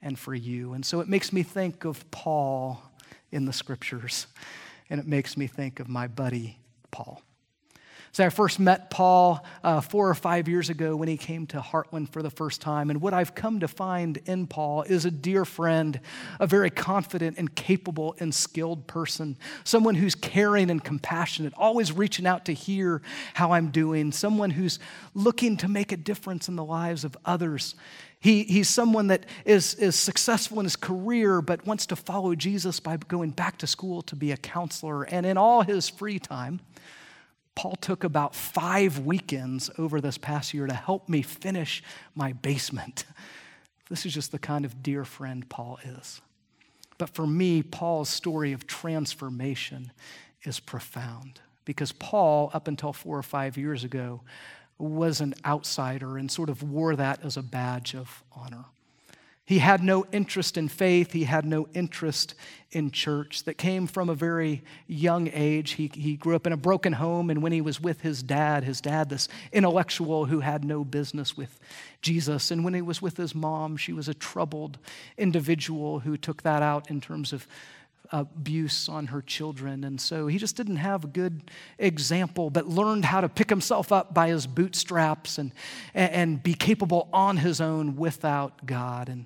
and 0.02 0.20
for 0.20 0.36
you. 0.36 0.74
And 0.74 0.86
so 0.86 1.00
it 1.00 1.08
makes 1.08 1.32
me 1.32 1.44
think 1.44 1.86
of 1.86 2.12
Paul 2.12 2.84
in 3.32 3.46
the 3.46 3.54
scriptures, 3.54 4.28
and 4.90 5.00
it 5.00 5.08
makes 5.08 5.38
me 5.38 5.48
think 5.48 5.80
of 5.80 5.88
my 5.88 6.08
buddy 6.08 6.58
Paul. 6.92 7.22
So 8.14 8.26
I 8.26 8.30
first 8.30 8.60
met 8.60 8.90
Paul 8.90 9.46
uh, 9.64 9.80
four 9.80 10.10
or 10.10 10.16
five 10.16 10.50
years 10.50 10.70
ago 10.70 10.98
when 10.98 11.08
he 11.08 11.16
came 11.16 11.48
to 11.48 11.62
Heartland 11.62 12.10
for 12.10 12.22
the 12.22 12.30
first 12.30 12.60
time. 12.60 12.90
And 12.90 13.02
what 13.02 13.14
I've 13.14 13.34
come 13.36 13.62
to 13.62 13.70
find 13.70 14.20
in 14.26 14.48
Paul 14.48 14.82
is 14.82 15.06
a 15.06 15.12
dear 15.12 15.46
friend, 15.46 15.98
a 16.38 16.46
very 16.46 16.70
confident 16.70 17.38
and 17.38 17.56
capable 17.56 18.18
and 18.20 18.36
skilled 18.36 18.86
person, 18.86 19.38
someone 19.64 19.96
who's 19.96 20.14
caring 20.14 20.70
and 20.70 20.84
compassionate, 20.84 21.54
always 21.56 21.94
reaching 21.94 22.28
out 22.28 22.44
to 22.46 22.54
hear 22.54 23.02
how 23.34 23.54
I'm 23.54 23.70
doing, 23.72 24.12
someone 24.12 24.50
who's 24.50 24.78
looking 25.14 25.56
to 25.58 25.70
make 25.70 25.94
a 25.94 25.98
difference 25.98 26.50
in 26.50 26.58
the 26.58 26.66
lives 26.66 27.06
of 27.06 27.16
others. 27.24 27.76
He, 28.20 28.44
he's 28.44 28.70
someone 28.70 29.08
that 29.08 29.26
is, 29.46 29.74
is 29.76 29.96
successful 29.96 30.60
in 30.60 30.66
his 30.66 30.76
career, 30.76 31.42
but 31.42 31.66
wants 31.66 31.86
to 31.86 31.96
follow 31.96 32.36
Jesus 32.36 32.82
by 32.82 32.98
going 32.98 33.30
back 33.30 33.58
to 33.60 33.68
school 33.68 34.02
to 34.04 34.18
be 34.18 34.34
a 34.34 34.38
counselor. 34.38 35.04
And 35.04 35.26
in 35.26 35.38
all 35.38 35.62
his 35.62 35.88
free 35.88 36.20
time, 36.20 36.60
Paul 37.62 37.76
took 37.76 38.04
about 38.04 38.34
five 38.34 38.98
weekends 38.98 39.70
over 39.78 40.02
this 40.02 40.18
past 40.18 40.52
year 40.52 40.66
to 40.66 40.74
help 40.74 41.08
me 41.08 41.22
finish 41.22 41.84
my 42.16 42.34
basement. 42.34 43.06
This 43.88 44.06
is 44.06 44.14
just 44.14 44.32
the 44.32 44.40
kind 44.40 44.64
of 44.66 44.82
dear 44.82 45.04
friend 45.04 45.48
Paul 45.48 45.78
is. 45.84 46.22
But 46.98 47.10
for 47.10 47.28
me, 47.28 47.62
Paul's 47.62 48.08
story 48.10 48.54
of 48.54 48.66
transformation 48.66 49.92
is 50.44 50.62
profound 50.62 51.42
because 51.66 51.92
Paul, 51.92 52.50
up 52.54 52.70
until 52.70 52.94
four 52.94 53.18
or 53.18 53.22
five 53.22 53.58
years 53.58 53.84
ago, 53.84 54.22
was 54.80 55.20
an 55.20 55.36
outsider 55.46 56.18
and 56.18 56.32
sort 56.32 56.50
of 56.50 56.64
wore 56.64 56.96
that 56.96 57.24
as 57.24 57.36
a 57.36 57.44
badge 57.44 57.94
of 57.94 58.24
honor. 58.32 58.66
He 59.46 59.60
had 59.60 59.84
no 59.84 60.06
interest 60.12 60.56
in 60.56 60.70
faith. 60.70 61.12
He 61.12 61.24
had 61.24 61.46
no 61.46 61.68
interest 61.74 62.36
in 62.72 62.92
church. 62.92 63.44
That 63.44 63.58
came 63.58 63.88
from 63.88 64.10
a 64.10 64.16
very 64.16 64.64
young 64.88 65.30
age. 65.34 65.72
He, 65.72 65.92
he 65.94 66.16
grew 66.16 66.36
up 66.36 66.48
in 66.48 66.54
a 66.54 66.58
broken 66.58 66.94
home, 66.94 67.30
and 67.30 67.42
when 67.42 67.52
he 67.52 67.62
was 67.62 67.82
with 67.82 68.02
his 68.02 68.24
dad, 68.24 68.64
his 68.64 68.80
dad, 68.80 69.10
this 69.10 69.28
intellectual 69.52 70.26
who 70.26 70.40
had 70.40 70.64
no 70.64 70.84
business 70.84 71.36
with 71.36 71.60
Jesus, 72.02 72.52
and 72.52 72.64
when 72.64 72.74
he 72.74 72.82
was 72.82 73.02
with 73.02 73.18
his 73.18 73.36
mom, 73.36 73.78
she 73.78 73.94
was 73.94 74.08
a 74.08 74.14
troubled 74.14 74.78
individual 75.18 76.00
who 76.00 76.16
took 76.18 76.44
that 76.44 76.62
out 76.62 76.90
in 76.90 77.02
terms 77.02 77.34
of 77.34 77.48
abuse 78.12 78.90
on 78.90 79.08
her 79.08 79.22
children. 79.22 79.84
And 79.84 80.00
so 80.00 80.28
he 80.28 80.38
just 80.38 80.56
didn't 80.56 80.78
have 80.78 81.04
a 81.04 81.08
good 81.08 81.50
example, 81.80 82.50
but 82.50 82.68
learned 82.68 83.06
how 83.06 83.22
to 83.22 83.30
pick 83.30 83.50
himself 83.50 83.92
up 83.92 84.14
by 84.14 84.28
his 84.28 84.48
bootstraps 84.48 85.38
and, 85.38 85.54
and 85.94 86.44
be 86.44 86.54
capable 86.54 87.10
on 87.14 87.38
his 87.38 87.62
own 87.62 87.96
without 87.96 88.66
God. 88.66 89.10
And 89.10 89.26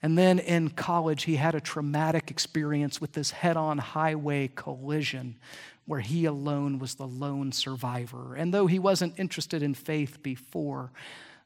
and 0.00 0.16
then 0.16 0.38
in 0.38 0.70
college, 0.70 1.24
he 1.24 1.36
had 1.36 1.54
a 1.54 1.60
traumatic 1.60 2.30
experience 2.30 3.00
with 3.00 3.12
this 3.12 3.32
head 3.32 3.56
on 3.56 3.78
highway 3.78 4.48
collision 4.54 5.36
where 5.86 6.00
he 6.00 6.24
alone 6.26 6.78
was 6.78 6.94
the 6.94 7.06
lone 7.06 7.50
survivor. 7.50 8.34
And 8.36 8.52
though 8.52 8.66
he 8.66 8.78
wasn't 8.78 9.18
interested 9.18 9.62
in 9.62 9.74
faith 9.74 10.22
before, 10.22 10.92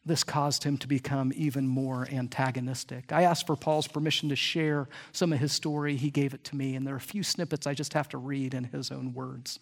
this 0.04 0.24
caused 0.24 0.64
him 0.64 0.76
to 0.78 0.88
become 0.88 1.32
even 1.36 1.66
more 1.66 2.08
antagonistic. 2.10 3.12
I 3.12 3.22
asked 3.22 3.46
for 3.46 3.54
Paul's 3.54 3.86
permission 3.86 4.28
to 4.30 4.36
share 4.36 4.88
some 5.12 5.32
of 5.32 5.38
his 5.38 5.52
story. 5.52 5.96
He 5.96 6.10
gave 6.10 6.34
it 6.34 6.42
to 6.44 6.56
me, 6.56 6.74
and 6.74 6.86
there 6.86 6.94
are 6.94 6.98
a 6.98 7.00
few 7.00 7.22
snippets 7.22 7.66
I 7.66 7.74
just 7.74 7.92
have 7.94 8.08
to 8.08 8.18
read 8.18 8.52
in 8.52 8.64
his 8.64 8.90
own 8.90 9.14
words. 9.14 9.60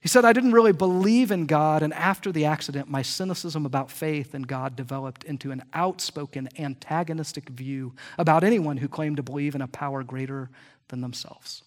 He 0.00 0.08
said, 0.08 0.24
I 0.24 0.32
didn't 0.32 0.52
really 0.52 0.72
believe 0.72 1.32
in 1.32 1.46
God, 1.46 1.82
and 1.82 1.92
after 1.92 2.30
the 2.30 2.44
accident, 2.44 2.88
my 2.88 3.02
cynicism 3.02 3.66
about 3.66 3.90
faith 3.90 4.34
and 4.34 4.46
God 4.46 4.76
developed 4.76 5.24
into 5.24 5.50
an 5.50 5.64
outspoken, 5.74 6.48
antagonistic 6.58 7.48
view 7.48 7.92
about 8.18 8.44
anyone 8.44 8.76
who 8.76 8.86
claimed 8.86 9.16
to 9.16 9.24
believe 9.24 9.56
in 9.56 9.62
a 9.62 9.66
power 9.66 10.04
greater 10.04 10.48
than 10.88 11.00
themselves. 11.00 11.64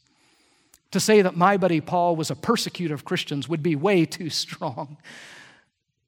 To 0.92 1.02
say 1.02 1.22
that 1.22 1.36
my 1.36 1.58
buddy 1.58 1.82
Paul 1.82 2.16
was 2.16 2.32
a 2.32 2.36
persecutor 2.36 2.94
of 2.94 3.04
Christians 3.04 3.50
would 3.50 3.62
be 3.62 3.76
way 3.76 4.06
too 4.06 4.30
strong. 4.30 4.98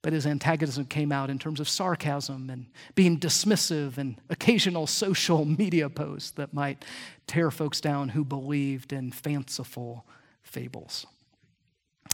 But 0.01 0.13
his 0.13 0.25
antagonism 0.25 0.85
came 0.85 1.11
out 1.11 1.29
in 1.29 1.37
terms 1.37 1.59
of 1.59 1.69
sarcasm 1.69 2.49
and 2.49 2.65
being 2.95 3.19
dismissive 3.19 3.97
and 3.97 4.19
occasional 4.29 4.87
social 4.87 5.45
media 5.61 5.89
posts 5.89 6.31
that 6.31 6.53
might 6.53 6.83
tear 7.27 7.51
folks 7.51 7.79
down 7.79 8.09
who 8.09 8.25
believed 8.25 8.93
in 8.93 9.11
fanciful 9.11 10.05
fables. 10.43 11.05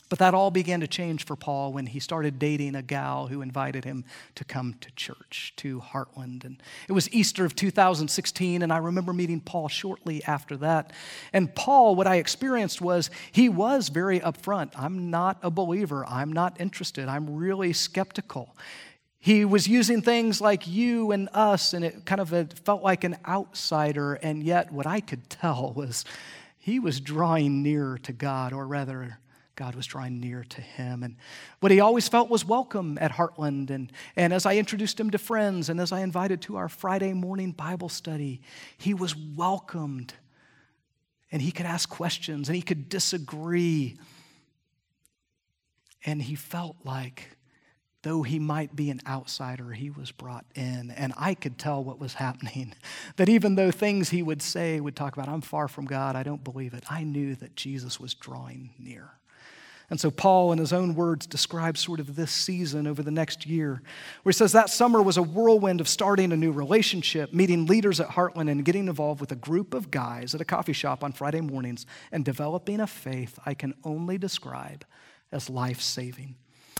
But 0.10 0.20
that 0.20 0.34
all 0.34 0.52
began 0.52 0.80
to 0.80 0.88
change 0.88 1.26
for 1.26 1.36
Paul 1.36 1.74
when 1.74 1.88
he 1.88 2.00
started 2.00 2.40
dating 2.40 2.76
a 2.76 2.82
gal 2.82 3.28
who 3.28 3.42
invited 3.42 3.84
him 3.84 4.06
to 4.36 4.46
come 4.46 4.76
to 4.80 4.92
church, 4.92 5.54
to 5.58 5.82
Heartland. 5.82 6.46
And 6.46 6.62
it 6.88 6.94
was 6.94 7.12
Easter 7.12 7.44
of 7.44 7.56
2016, 7.56 8.62
and 8.62 8.72
I 8.72 8.78
remember 8.78 9.12
meeting 9.12 9.42
Paul 9.42 9.68
shortly 9.68 10.24
after 10.24 10.56
that. 10.58 10.94
And 11.34 11.54
Paul, 11.54 11.96
what 11.96 12.08
I 12.08 12.16
experienced 12.16 12.80
was 12.80 13.10
he 13.32 13.50
was 13.50 13.90
very 13.90 14.22
upfront. 14.22 14.72
I'm 14.78 15.10
not 15.10 15.40
a 15.44 15.52
believer, 15.52 16.06
I'm 16.08 16.32
not 16.32 16.60
interested, 16.62 17.10
I'm 17.10 17.36
really 17.36 17.74
skeptical. 17.74 18.56
He 19.20 19.44
was 19.44 19.68
using 19.68 20.02
things 20.02 20.40
like 20.40 20.68
you 20.68 21.12
and 21.12 21.28
us, 21.34 21.74
and 21.74 21.84
it 21.84 22.06
kind 22.06 22.22
of 22.22 22.30
felt 22.64 22.82
like 22.82 23.04
an 23.04 23.18
outsider. 23.28 24.14
And 24.14 24.42
yet, 24.42 24.72
what 24.72 24.88
I 24.88 25.02
could 25.02 25.30
tell 25.30 25.74
was 25.76 26.06
he 26.58 26.80
was 26.80 27.02
drawing 27.02 27.62
nearer 27.62 27.98
to 28.00 28.14
God, 28.14 28.54
or 28.54 28.66
rather, 28.66 29.18
God 29.58 29.74
was 29.76 29.88
drawing 29.88 30.20
near 30.22 30.46
to 30.50 30.62
him. 30.62 31.02
And 31.04 31.18
what 31.60 31.72
he 31.72 31.80
always 31.80 32.08
felt 32.08 32.30
was 32.30 32.46
welcome 32.46 32.98
at 33.02 33.12
Heartland. 33.12 33.72
And, 33.72 33.92
and 34.16 34.32
as 34.32 34.46
I 34.46 34.56
introduced 34.56 35.00
him 35.00 35.10
to 35.10 35.18
friends 35.18 35.68
and 35.68 35.82
as 35.82 35.92
I 35.92 36.02
invited 36.02 36.42
to 36.44 36.58
our 36.58 36.70
Friday 36.70 37.12
morning 37.12 37.52
Bible 37.52 37.90
study, 37.90 38.40
he 38.78 38.94
was 38.94 39.16
welcomed. 39.16 40.14
And 41.32 41.42
he 41.42 41.52
could 41.52 41.66
ask 41.66 41.90
questions 41.90 42.48
and 42.48 42.56
he 42.56 42.62
could 42.62 42.88
disagree. 42.88 43.98
And 46.06 46.22
he 46.22 46.36
felt 46.36 46.78
like, 46.86 47.36
though 48.04 48.22
he 48.22 48.38
might 48.38 48.76
be 48.76 48.92
an 48.92 49.02
outsider, 49.08 49.72
he 49.72 49.90
was 49.90 50.12
brought 50.12 50.46
in. 50.54 50.92
And 50.92 51.14
I 51.18 51.34
could 51.34 51.58
tell 51.58 51.84
what 51.84 52.00
was 52.00 52.14
happening. 52.14 52.74
That 53.16 53.30
even 53.30 53.56
though 53.56 53.72
things 53.72 54.10
he 54.10 54.22
would 54.22 54.44
say 54.44 54.80
would 54.80 54.96
talk 54.96 55.18
about, 55.18 55.28
I'm 55.28 55.42
far 55.42 55.68
from 55.68 55.86
God, 55.86 56.16
I 56.16 56.22
don't 56.22 56.44
believe 56.44 56.76
it, 56.76 56.84
I 56.88 57.04
knew 57.04 57.34
that 57.38 57.56
Jesus 57.56 58.00
was 58.00 58.14
drawing 58.14 58.76
near. 58.78 59.17
And 59.90 60.00
so, 60.02 60.12
Paul, 60.12 60.52
in 60.52 60.60
his 60.60 60.74
own 60.74 60.96
words, 60.96 61.26
describes 61.26 61.80
sort 61.80 62.02
of 62.02 62.18
this 62.18 62.32
season 62.32 62.88
over 62.88 63.02
the 63.02 63.12
next 63.12 63.46
year, 63.46 63.82
where 64.24 64.32
he 64.32 64.34
says 64.34 64.52
that 64.52 64.70
summer 64.70 65.02
was 65.02 65.16
a 65.16 65.24
whirlwind 65.24 65.80
of 65.80 65.88
starting 65.88 66.34
a 66.34 66.38
new 66.38 66.52
relationship, 66.52 67.34
meeting 67.34 67.66
leaders 67.68 68.02
at 68.02 68.10
Heartland, 68.10 68.52
and 68.52 68.66
getting 68.66 68.88
involved 68.88 69.22
with 69.22 69.32
a 69.32 69.36
group 69.36 69.74
of 69.74 69.90
guys 69.90 70.36
at 70.36 70.42
a 70.42 70.46
coffee 70.46 70.74
shop 70.74 71.06
on 71.06 71.14
Friday 71.14 71.40
mornings, 71.40 71.86
and 72.12 72.26
developing 72.26 72.82
a 72.82 72.88
faith 72.88 73.40
I 73.46 73.54
can 73.54 73.76
only 73.86 74.18
describe 74.18 74.84
as 75.32 75.50
life 75.50 75.80
saving. 75.80 76.36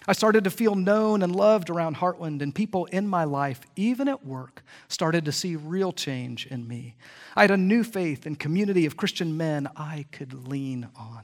I 0.10 0.14
started 0.14 0.44
to 0.46 0.50
feel 0.50 0.76
known 0.76 1.22
and 1.22 1.34
loved 1.34 1.70
around 1.70 1.98
Heartland, 1.98 2.42
and 2.42 2.54
people 2.54 2.86
in 2.86 3.08
my 3.08 3.24
life, 3.24 3.62
even 3.78 4.10
at 4.10 4.26
work, 4.26 4.64
started 4.90 5.24
to 5.26 5.32
see 5.32 5.56
real 5.56 5.94
change 5.94 6.46
in 6.46 6.68
me. 6.68 6.96
I 7.38 7.44
had 7.44 7.52
a 7.52 7.58
new 7.58 7.86
faith 7.86 8.26
and 8.26 8.38
community 8.38 8.86
of 8.86 8.98
Christian 8.98 9.38
men 9.38 9.70
I 9.78 10.06
could 10.12 10.48
lean 10.48 10.90
on. 10.98 11.24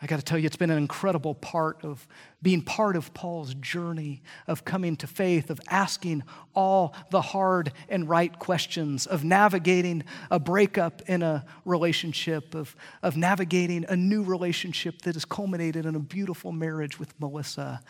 I 0.00 0.06
got 0.06 0.20
to 0.20 0.24
tell 0.24 0.38
you, 0.38 0.46
it's 0.46 0.56
been 0.56 0.70
an 0.70 0.78
incredible 0.78 1.34
part 1.34 1.84
of 1.84 2.06
being 2.40 2.62
part 2.62 2.94
of 2.94 3.12
Paul's 3.14 3.54
journey 3.54 4.22
of 4.46 4.64
coming 4.64 4.94
to 4.96 5.08
faith, 5.08 5.50
of 5.50 5.60
asking 5.68 6.22
all 6.54 6.94
the 7.10 7.20
hard 7.20 7.72
and 7.88 8.08
right 8.08 8.36
questions, 8.38 9.06
of 9.06 9.24
navigating 9.24 10.04
a 10.30 10.38
breakup 10.38 11.02
in 11.08 11.22
a 11.22 11.44
relationship, 11.64 12.54
of, 12.54 12.76
of 13.02 13.16
navigating 13.16 13.86
a 13.88 13.96
new 13.96 14.22
relationship 14.22 15.02
that 15.02 15.16
has 15.16 15.24
culminated 15.24 15.84
in 15.84 15.96
a 15.96 16.00
beautiful 16.00 16.52
marriage 16.52 17.00
with 17.00 17.12
Melissa, 17.18 17.80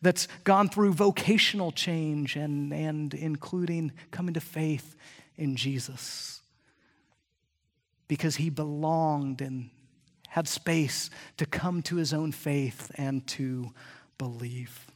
that's 0.00 0.26
gone 0.42 0.68
through 0.68 0.92
vocational 0.94 1.70
change 1.70 2.34
and, 2.34 2.72
and 2.72 3.14
including 3.14 3.92
coming 4.10 4.34
to 4.34 4.40
faith 4.40 4.96
in 5.36 5.54
Jesus. 5.54 6.40
Because 8.08 8.34
he 8.34 8.50
belonged 8.50 9.40
and 9.40 9.70
had 10.32 10.48
space 10.48 11.10
to 11.36 11.44
come 11.44 11.82
to 11.82 11.96
his 11.96 12.14
own 12.14 12.32
faith 12.32 12.90
and 12.94 13.26
to 13.26 13.70
believe. 14.16 14.86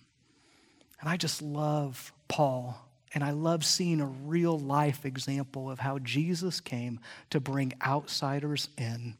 And 0.99 1.11
I 1.11 1.18
just 1.18 1.42
love 1.42 2.11
Paul, 2.27 2.75
and 3.12 3.22
I 3.22 3.33
love 3.33 3.62
seeing 3.62 4.01
a 4.01 4.07
real 4.07 4.59
life 4.59 5.05
example 5.05 5.70
of 5.70 5.79
how 5.79 5.99
Jesus 5.99 6.59
came 6.61 7.01
to 7.29 7.38
bring 7.38 7.75
outsiders 7.87 8.70
in. 8.79 9.14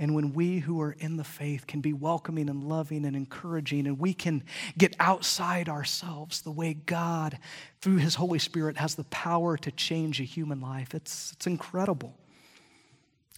And 0.00 0.16
when 0.16 0.34
we 0.34 0.58
who 0.58 0.80
are 0.80 0.96
in 0.98 1.16
the 1.16 1.22
faith 1.22 1.68
can 1.68 1.80
be 1.80 1.92
welcoming 1.92 2.48
and 2.48 2.64
loving 2.64 3.04
and 3.04 3.14
encouraging, 3.14 3.86
and 3.86 4.00
we 4.00 4.12
can 4.12 4.42
get 4.76 4.96
outside 4.98 5.68
ourselves 5.68 6.40
the 6.40 6.50
way 6.50 6.74
God, 6.74 7.38
through 7.80 7.98
His 7.98 8.16
Holy 8.16 8.40
Spirit, 8.40 8.76
has 8.78 8.96
the 8.96 9.04
power 9.04 9.56
to 9.58 9.70
change 9.70 10.20
a 10.20 10.24
human 10.24 10.60
life, 10.60 10.92
it's, 10.92 11.34
it's 11.34 11.46
incredible. 11.46 12.16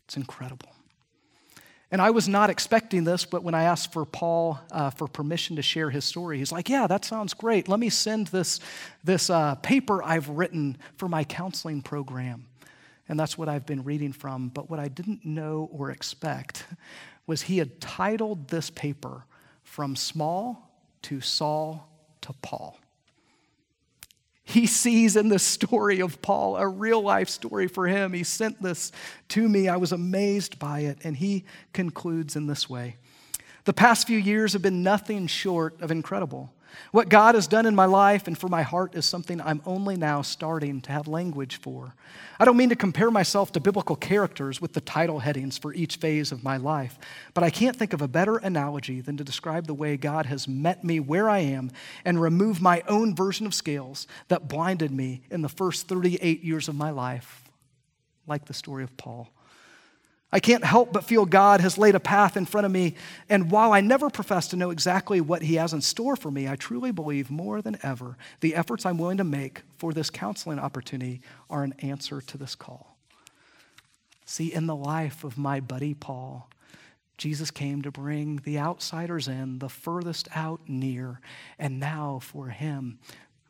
It's 0.07 0.17
incredible. 0.17 0.71
And 1.93 2.01
I 2.01 2.11
was 2.11 2.29
not 2.29 2.51
expecting 2.51 3.03
this, 3.03 3.25
but 3.25 3.43
when 3.43 3.55
I 3.55 3.65
asked 3.65 3.93
for 3.93 4.05
Paul 4.05 4.61
uh, 4.71 4.91
for 4.91 5.09
permission 5.09 5.57
to 5.57 5.63
share 5.63 5.91
his 5.91 6.05
story, 6.05 6.39
he's 6.39 6.53
like, 6.53 6.69
Yeah, 6.69 6.87
that 6.87 7.05
sounds 7.05 7.35
great. 7.35 7.69
Let 7.69 7.81
me 7.81 7.91
send 7.91 8.29
this, 8.29 8.61
this 9.03 9.29
uh, 9.29 9.57
paper 9.57 10.03
I've 10.03 10.29
written 10.29 10.79
for 10.97 11.09
my 11.09 11.25
counseling 11.25 11.83
program. 11.83 12.47
And 13.09 13.19
that's 13.19 13.37
what 13.37 13.49
I've 13.49 13.67
been 13.67 13.83
reading 13.83 14.13
from. 14.13 14.51
But 14.51 14.71
what 14.71 14.79
I 14.79 14.87
didn't 14.87 15.25
know 15.25 15.69
or 15.73 15.91
expect 15.91 16.65
was 17.27 17.43
he 17.43 17.59
had 17.59 17.81
titled 17.81 18.49
this 18.49 18.71
paper 18.71 19.25
From 19.65 19.97
Small 19.97 20.71
to 21.03 21.21
Saul 21.21 21.89
to 22.21 22.33
Paul 22.41 22.79
he 24.45 24.67
sees 24.67 25.17
in 25.17 25.29
the 25.29 25.39
story 25.39 26.01
of 26.01 26.21
Paul 26.23 26.57
a 26.57 26.67
real 26.67 27.01
life 27.01 27.29
story 27.29 27.69
for 27.69 27.87
him. 27.87 28.13
He 28.13 28.25
sent 28.25 28.61
this 28.63 28.91
to 29.29 29.49
me. 29.49 29.69
I 29.69 29.77
was 29.77 29.93
amazed 29.93 30.59
by 30.59 30.81
it. 30.81 30.99
And 31.05 31.17
he 31.17 31.45
concludes 31.73 32.37
in 32.37 32.47
this 32.47 32.69
way 32.69 32.97
The 33.65 33.73
past 33.73 34.07
few 34.07 34.19
years 34.19 34.53
have 34.55 34.63
been 34.63 34.83
nothing 34.83 35.27
short 35.27 35.81
of 35.81 35.91
incredible. 35.91 36.53
What 36.93 37.09
God 37.09 37.35
has 37.35 37.47
done 37.47 37.67
in 37.67 37.75
my 37.75 37.85
life 37.85 38.27
and 38.27 38.37
for 38.37 38.49
my 38.49 38.63
heart 38.63 38.95
is 38.95 39.07
something 39.07 39.41
I'm 39.41 39.63
only 39.65 39.97
now 39.97 40.23
starting 40.23 40.81
to 40.83 40.93
have 40.93 41.07
language 41.07 41.61
for. 41.61 41.95
I 42.39 42.45
don't 42.45 42.57
mean 42.57 42.71
to 42.71 42.77
compare 42.77 43.11
myself 43.11 43.53
to 43.53 43.61
biblical 43.61 43.97
characters 43.97 44.61
with 44.61 44.73
the 44.73 44.81
title 44.81 45.21
headings 45.21 45.59
for 45.59 45.73
each 45.75 45.97
phase 45.97 46.33
of 46.33 46.43
my 46.43 46.57
life, 46.57 46.99
but 47.35 47.45
I 47.45 47.51
can't 47.51 47.77
think 47.77 47.93
of 47.93 48.03
a 48.03 48.09
better 48.09 48.39
analogy 48.39 49.01
than 49.01 49.17
to 49.19 49.25
describe 49.25 49.67
the 49.67 49.75
way 49.75 49.97
God 49.97 50.27
has 50.27 50.49
met 50.49 50.83
me 50.83 51.01
where 51.01 51.29
I 51.29 51.39
am 51.39 51.71
and 52.05 52.21
removed 52.21 52.61
my 52.61 52.83
own 52.89 53.15
version 53.15 53.47
of 53.47 53.55
scales 53.55 54.07
that 54.29 54.49
blinded 54.49 54.91
me 54.91 55.23
in 55.31 55.43
the 55.43 55.49
first 55.49 55.87
38 55.89 56.43
years 56.43 56.69
of 56.69 56.75
my 56.75 56.91
life, 56.91 57.45
like 58.27 58.47
the 58.47 58.55
story 58.55 58.85
of 58.85 58.97
Paul. 58.97 59.29
I 60.33 60.39
can't 60.39 60.65
help 60.65 60.93
but 60.93 61.05
feel 61.05 61.27
God 61.27 61.61
has 61.61 61.77
laid 61.77 61.97
a 61.97 62.01
path 62.01 62.37
in 62.37 62.47
front 62.47 62.65
of 62.65 62.71
me. 62.71 62.95
And 63.29 63.51
while 63.51 63.73
I 63.73 63.81
never 63.81 64.11
profess 64.11 64.47
to 64.49 64.57
know 64.57 64.71
exactly 64.71 65.21
what 65.21 65.43
He 65.43 65.57
has 65.57 65.73
in 65.73 65.81
store 65.81 66.15
for 66.15 66.31
me, 66.31 66.49
I 66.49 66.57
truly 66.57 66.93
believe 66.93 67.31
more 67.31 67.61
than 67.61 67.79
ever 67.83 68.17
the 68.41 68.55
efforts 68.55 68.87
I'm 68.87 68.99
willing 68.99 69.19
to 69.19 69.25
make 69.25 69.63
for 69.77 69.93
this 69.93 70.11
counseling 70.11 70.59
opportunity 70.59 71.21
are 71.49 71.65
an 71.65 71.75
answer 71.81 72.21
to 72.21 72.39
this 72.39 72.55
call. 72.55 72.97
See, 74.25 74.53
in 74.53 74.67
the 74.67 74.77
life 74.77 75.25
of 75.25 75.37
my 75.37 75.59
buddy 75.59 75.95
Paul, 75.95 76.49
Jesus 77.19 77.51
came 77.51 77.83
to 77.83 77.91
bring 77.91 78.37
the 78.45 78.59
outsiders 78.59 79.29
in, 79.29 79.59
the 79.59 79.69
furthest 79.69 80.29
out 80.35 80.61
near, 80.69 81.21
and 81.59 81.81
now 81.81 82.21
for 82.23 82.49
him 82.49 82.99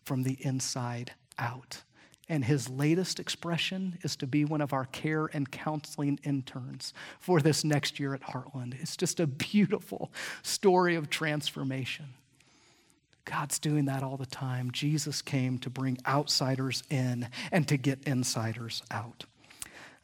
from 0.03 0.23
the 0.23 0.39
inside 0.41 1.13
out. 1.39 1.83
And 2.31 2.45
his 2.45 2.71
latest 2.71 3.19
expression 3.19 3.99
is 4.03 4.15
to 4.17 4.27
be 4.27 4.45
one 4.45 4.61
of 4.61 4.73
our 4.73 4.85
care 4.85 5.29
and 5.33 5.51
counseling 5.51 6.21
interns 6.23 6.95
for 7.19 7.41
this 7.41 7.65
next 7.65 7.99
year 7.99 8.15
at 8.15 8.23
Heartland. 8.23 8.81
It's 8.81 8.97
just 8.97 9.19
a 9.19 9.27
beautiful 9.27 10.13
story 10.45 10.95
of 10.95 11.11
transformation. 11.11 12.15
God's 13.25 13.59
doing 13.59 13.87
that 13.87 14.05
all 14.05 14.17
the 14.17 14.27
time. 14.27 14.71
Jesus 14.71 15.23
came 15.23 15.59
to 15.59 15.71
bring 15.71 15.99
outsiders 16.07 16.85
in 16.89 17.29
and 17.51 17.67
to 17.67 17.77
get 17.77 17.99
insiders 18.05 18.85
out. 18.93 19.25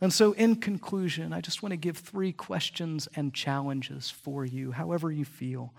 And 0.01 0.13
so, 0.13 0.33
in 0.33 0.57
conclusion, 0.57 1.33
I 1.33 1.41
just 1.41 1.63
want 1.63 1.73
to 1.73 1.77
give 1.77 1.97
three 1.97 2.33
questions 2.33 3.09
and 3.15 3.33
challenges 3.33 4.11
for 4.11 4.45
you, 4.45 4.73
however 4.73 5.13
you 5.13 5.25
feel. 5.25 5.73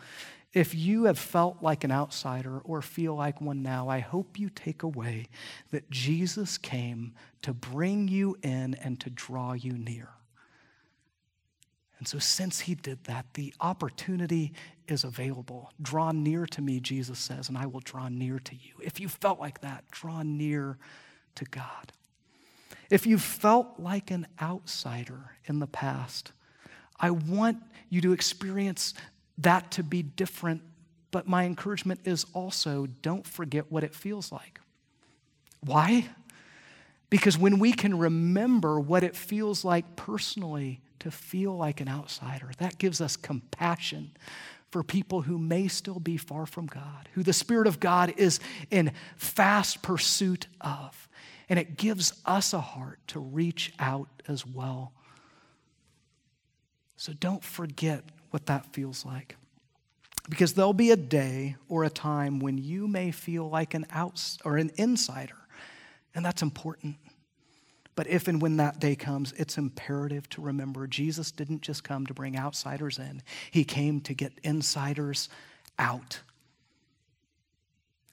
If 0.57 0.73
you 0.73 1.03
have 1.03 1.19
felt 1.19 1.61
like 1.61 1.83
an 1.83 1.91
outsider 1.91 2.57
or 2.63 2.81
feel 2.81 3.13
like 3.13 3.39
one 3.39 3.61
now, 3.61 3.89
I 3.89 3.99
hope 3.99 4.39
you 4.39 4.49
take 4.49 4.81
away 4.81 5.27
that 5.69 5.91
Jesus 5.91 6.57
came 6.57 7.13
to 7.43 7.53
bring 7.53 8.07
you 8.07 8.39
in 8.41 8.73
and 8.73 8.99
to 9.01 9.11
draw 9.11 9.53
you 9.53 9.73
near. 9.73 10.09
And 11.99 12.07
so, 12.07 12.17
since 12.17 12.61
he 12.61 12.73
did 12.73 13.03
that, 13.03 13.35
the 13.35 13.53
opportunity 13.61 14.51
is 14.87 15.03
available. 15.03 15.73
Draw 15.79 16.13
near 16.13 16.47
to 16.47 16.61
me, 16.63 16.79
Jesus 16.79 17.19
says, 17.19 17.49
and 17.49 17.57
I 17.57 17.67
will 17.67 17.81
draw 17.81 18.09
near 18.09 18.39
to 18.39 18.55
you. 18.55 18.73
If 18.81 18.99
you 18.99 19.09
felt 19.09 19.39
like 19.39 19.61
that, 19.61 19.83
draw 19.91 20.23
near 20.23 20.79
to 21.35 21.45
God. 21.45 21.91
If 22.89 23.05
you 23.05 23.19
felt 23.19 23.79
like 23.79 24.09
an 24.09 24.25
outsider 24.41 25.35
in 25.45 25.59
the 25.59 25.67
past, 25.67 26.31
I 26.99 27.11
want 27.11 27.61
you 27.89 28.01
to 28.01 28.11
experience 28.11 28.95
that 29.37 29.71
to 29.71 29.83
be 29.83 30.01
different 30.01 30.61
but 31.11 31.27
my 31.27 31.45
encouragement 31.45 32.01
is 32.05 32.25
also 32.33 32.87
don't 33.01 33.25
forget 33.25 33.71
what 33.71 33.83
it 33.83 33.93
feels 33.93 34.31
like. 34.31 34.59
Why? 35.61 36.07
Because 37.09 37.37
when 37.37 37.59
we 37.59 37.71
can 37.71 37.97
remember 37.97 38.79
what 38.79 39.03
it 39.03 39.15
feels 39.15 39.63
like 39.63 39.95
personally 39.95 40.81
to 40.99 41.09
feel 41.09 41.55
like 41.55 41.79
an 41.79 41.87
outsider, 41.87 42.51
that 42.57 42.77
gives 42.77 42.99
us 42.99 43.15
compassion 43.15 44.11
for 44.69 44.83
people 44.83 45.21
who 45.21 45.37
may 45.37 45.69
still 45.69 45.99
be 45.99 46.17
far 46.17 46.45
from 46.45 46.67
God, 46.67 47.07
who 47.13 47.23
the 47.23 47.33
Spirit 47.33 47.67
of 47.67 47.79
God 47.79 48.13
is 48.17 48.41
in 48.69 48.91
fast 49.15 49.81
pursuit 49.81 50.47
of. 50.59 51.07
And 51.49 51.57
it 51.57 51.77
gives 51.77 52.13
us 52.25 52.51
a 52.53 52.59
heart 52.59 52.99
to 53.07 53.21
reach 53.21 53.73
out 53.79 54.09
as 54.27 54.45
well. 54.45 54.91
So 56.97 57.13
don't 57.13 57.43
forget 57.43 58.03
what 58.31 58.45
that 58.47 58.73
feels 58.73 59.05
like. 59.05 59.35
Because 60.29 60.53
there'll 60.53 60.73
be 60.73 60.91
a 60.91 60.97
day 60.97 61.55
or 61.69 61.83
a 61.83 61.89
time 61.89 62.39
when 62.39 62.57
you 62.57 62.87
may 62.87 63.11
feel 63.11 63.49
like 63.49 63.73
an 63.73 63.85
outs 63.91 64.37
or 64.43 64.57
an 64.57 64.71
insider, 64.75 65.37
and 66.13 66.25
that's 66.25 66.41
important. 66.41 66.97
But 67.95 68.07
if 68.07 68.27
and 68.27 68.41
when 68.41 68.57
that 68.57 68.79
day 68.79 68.95
comes, 68.95 69.33
it's 69.33 69.57
imperative 69.57 70.29
to 70.29 70.41
remember 70.41 70.85
Jesus 70.85 71.31
didn't 71.31 71.61
just 71.61 71.83
come 71.83 72.05
to 72.05 72.13
bring 72.13 72.37
outsiders 72.37 72.99
in, 72.99 73.23
He 73.49 73.63
came 73.63 74.01
to 74.01 74.13
get 74.13 74.33
insiders 74.43 75.29
out. 75.79 76.19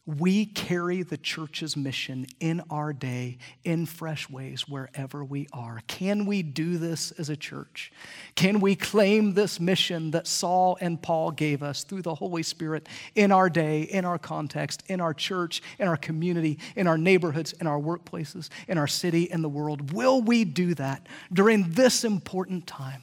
We 0.06 0.44
carry 0.44 1.02
the 1.02 1.16
church's 1.16 1.78
mission 1.78 2.26
in 2.38 2.62
our 2.68 2.92
day 2.92 3.38
in 3.64 3.86
fresh 3.86 4.28
ways 4.28 4.68
wherever 4.68 5.24
we 5.24 5.48
are. 5.50 5.80
Can 5.86 6.26
we 6.26 6.42
do 6.42 6.76
this 6.76 7.10
as 7.12 7.30
a 7.30 7.36
church? 7.36 7.90
Can 8.34 8.60
we 8.60 8.76
claim 8.76 9.32
this 9.32 9.58
mission 9.58 10.10
that 10.10 10.26
Saul 10.26 10.76
and 10.82 11.00
Paul 11.00 11.30
gave 11.30 11.62
us 11.62 11.84
through 11.84 12.02
the 12.02 12.14
Holy 12.14 12.42
Spirit 12.42 12.86
in 13.14 13.32
our 13.32 13.48
day, 13.48 13.82
in 13.82 14.04
our 14.04 14.18
context, 14.18 14.82
in 14.88 15.00
our 15.00 15.14
church, 15.14 15.62
in 15.78 15.88
our 15.88 15.96
community, 15.96 16.58
in 16.76 16.86
our 16.86 16.98
neighborhoods, 16.98 17.54
in 17.54 17.66
our 17.66 17.80
workplaces, 17.80 18.50
in 18.68 18.76
our 18.76 18.86
city, 18.86 19.22
in 19.22 19.40
the 19.40 19.48
world? 19.48 19.94
Will 19.94 20.20
we 20.20 20.44
do 20.44 20.74
that 20.74 21.06
during 21.32 21.70
this 21.70 22.04
important 22.04 22.66
time? 22.66 23.02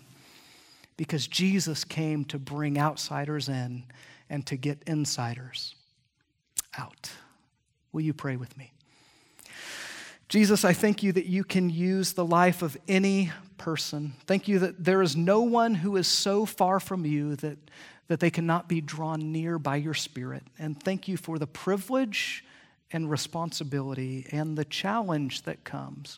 Because 0.98 1.26
Jesus 1.26 1.84
came 1.84 2.26
to 2.26 2.38
bring 2.38 2.78
outsiders 2.78 3.50
in 3.50 3.86
and 4.30 4.46
to 4.46 4.56
get 4.56 4.84
insiders 4.86 5.74
out. 6.78 7.12
Will 7.92 8.02
you 8.02 8.14
pray 8.14 8.36
with 8.36 8.58
me? 8.58 8.72
Jesus, 10.30 10.64
I 10.64 10.72
thank 10.72 11.04
you 11.04 11.12
that 11.12 11.26
you 11.26 11.44
can 11.44 11.70
use 11.70 12.14
the 12.14 12.26
life 12.26 12.62
of 12.62 12.78
any 12.88 13.32
person. 13.58 14.14
Thank 14.28 14.48
you 14.48 14.60
that 14.60 14.82
there 14.84 15.02
is 15.02 15.16
no 15.16 15.42
one 15.42 15.76
who 15.76 15.98
is 15.98 16.08
so 16.08 16.46
far 16.46 16.80
from 16.80 17.06
you 17.06 17.36
that, 17.38 17.58
that 18.08 18.22
they 18.22 18.30
cannot 18.30 18.70
be 18.70 18.80
drawn 18.80 19.34
near 19.34 19.60
by 19.60 19.76
your 19.76 19.94
Spirit. 19.94 20.44
And 20.58 20.82
thank 20.82 21.10
you 21.10 21.18
for 21.18 21.38
the 21.38 21.48
privilege 21.48 22.46
and 22.94 23.12
responsibility 23.12 24.26
and 24.32 24.58
the 24.58 24.64
challenge 24.64 25.42
that 25.44 25.66
comes 25.66 26.18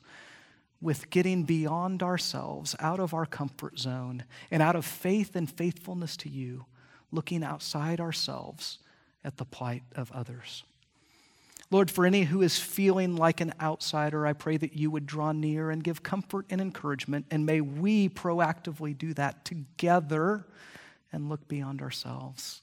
with 0.80 1.10
getting 1.10 1.44
beyond 1.44 2.04
ourselves, 2.04 2.76
out 2.80 3.00
of 3.00 3.16
our 3.16 3.26
comfort 3.26 3.80
zone, 3.80 4.26
and 4.52 4.62
out 4.62 4.76
of 4.76 4.86
faith 4.86 5.36
and 5.36 5.50
faithfulness 5.50 6.16
to 6.18 6.30
you, 6.30 6.66
looking 7.12 7.44
outside 7.44 8.00
ourselves 8.00 8.78
at 9.24 9.38
the 9.38 9.46
plight 9.46 9.84
of 9.96 10.12
others. 10.12 10.64
Lord, 11.72 11.90
for 11.90 12.06
any 12.06 12.24
who 12.24 12.42
is 12.42 12.60
feeling 12.60 13.16
like 13.16 13.42
an 13.42 13.54
outsider, 13.60 14.28
I 14.28 14.34
pray 14.34 14.58
that 14.58 14.76
you 14.76 14.92
would 14.92 15.08
draw 15.08 15.32
near 15.32 15.72
and 15.72 15.84
give 15.84 16.04
comfort 16.04 16.46
and 16.50 16.62
encouragement, 16.62 17.26
and 17.32 17.46
may 17.46 17.62
we 17.62 18.10
proactively 18.10 18.96
do 18.96 19.14
that 19.16 19.44
together 19.44 20.46
and 21.12 21.30
look 21.30 21.48
beyond 21.48 21.82
ourselves. 21.82 22.62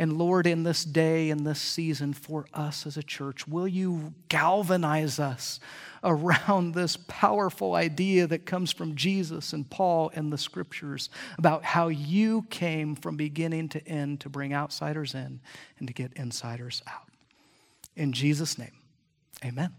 And 0.00 0.16
Lord, 0.16 0.46
in 0.46 0.62
this 0.62 0.82
day, 0.82 1.28
in 1.28 1.44
this 1.44 1.60
season 1.60 2.14
for 2.14 2.46
us 2.54 2.86
as 2.86 2.96
a 2.96 3.02
church, 3.02 3.46
will 3.46 3.68
you 3.68 4.14
galvanize 4.30 5.18
us 5.18 5.60
around 6.02 6.72
this 6.72 6.96
powerful 7.06 7.74
idea 7.74 8.26
that 8.26 8.46
comes 8.46 8.72
from 8.72 8.94
Jesus 8.94 9.52
and 9.52 9.68
Paul 9.68 10.10
and 10.14 10.32
the 10.32 10.38
scriptures 10.38 11.10
about 11.36 11.66
how 11.66 11.88
you 11.88 12.46
came 12.48 12.96
from 12.96 13.18
beginning 13.18 13.68
to 13.68 13.86
end 13.86 14.20
to 14.20 14.30
bring 14.30 14.54
outsiders 14.54 15.14
in 15.14 15.38
and 15.78 15.86
to 15.86 15.92
get 15.92 16.14
insiders 16.14 16.82
out? 16.86 17.10
In 17.94 18.14
Jesus' 18.14 18.56
name, 18.56 18.78
amen. 19.44 19.74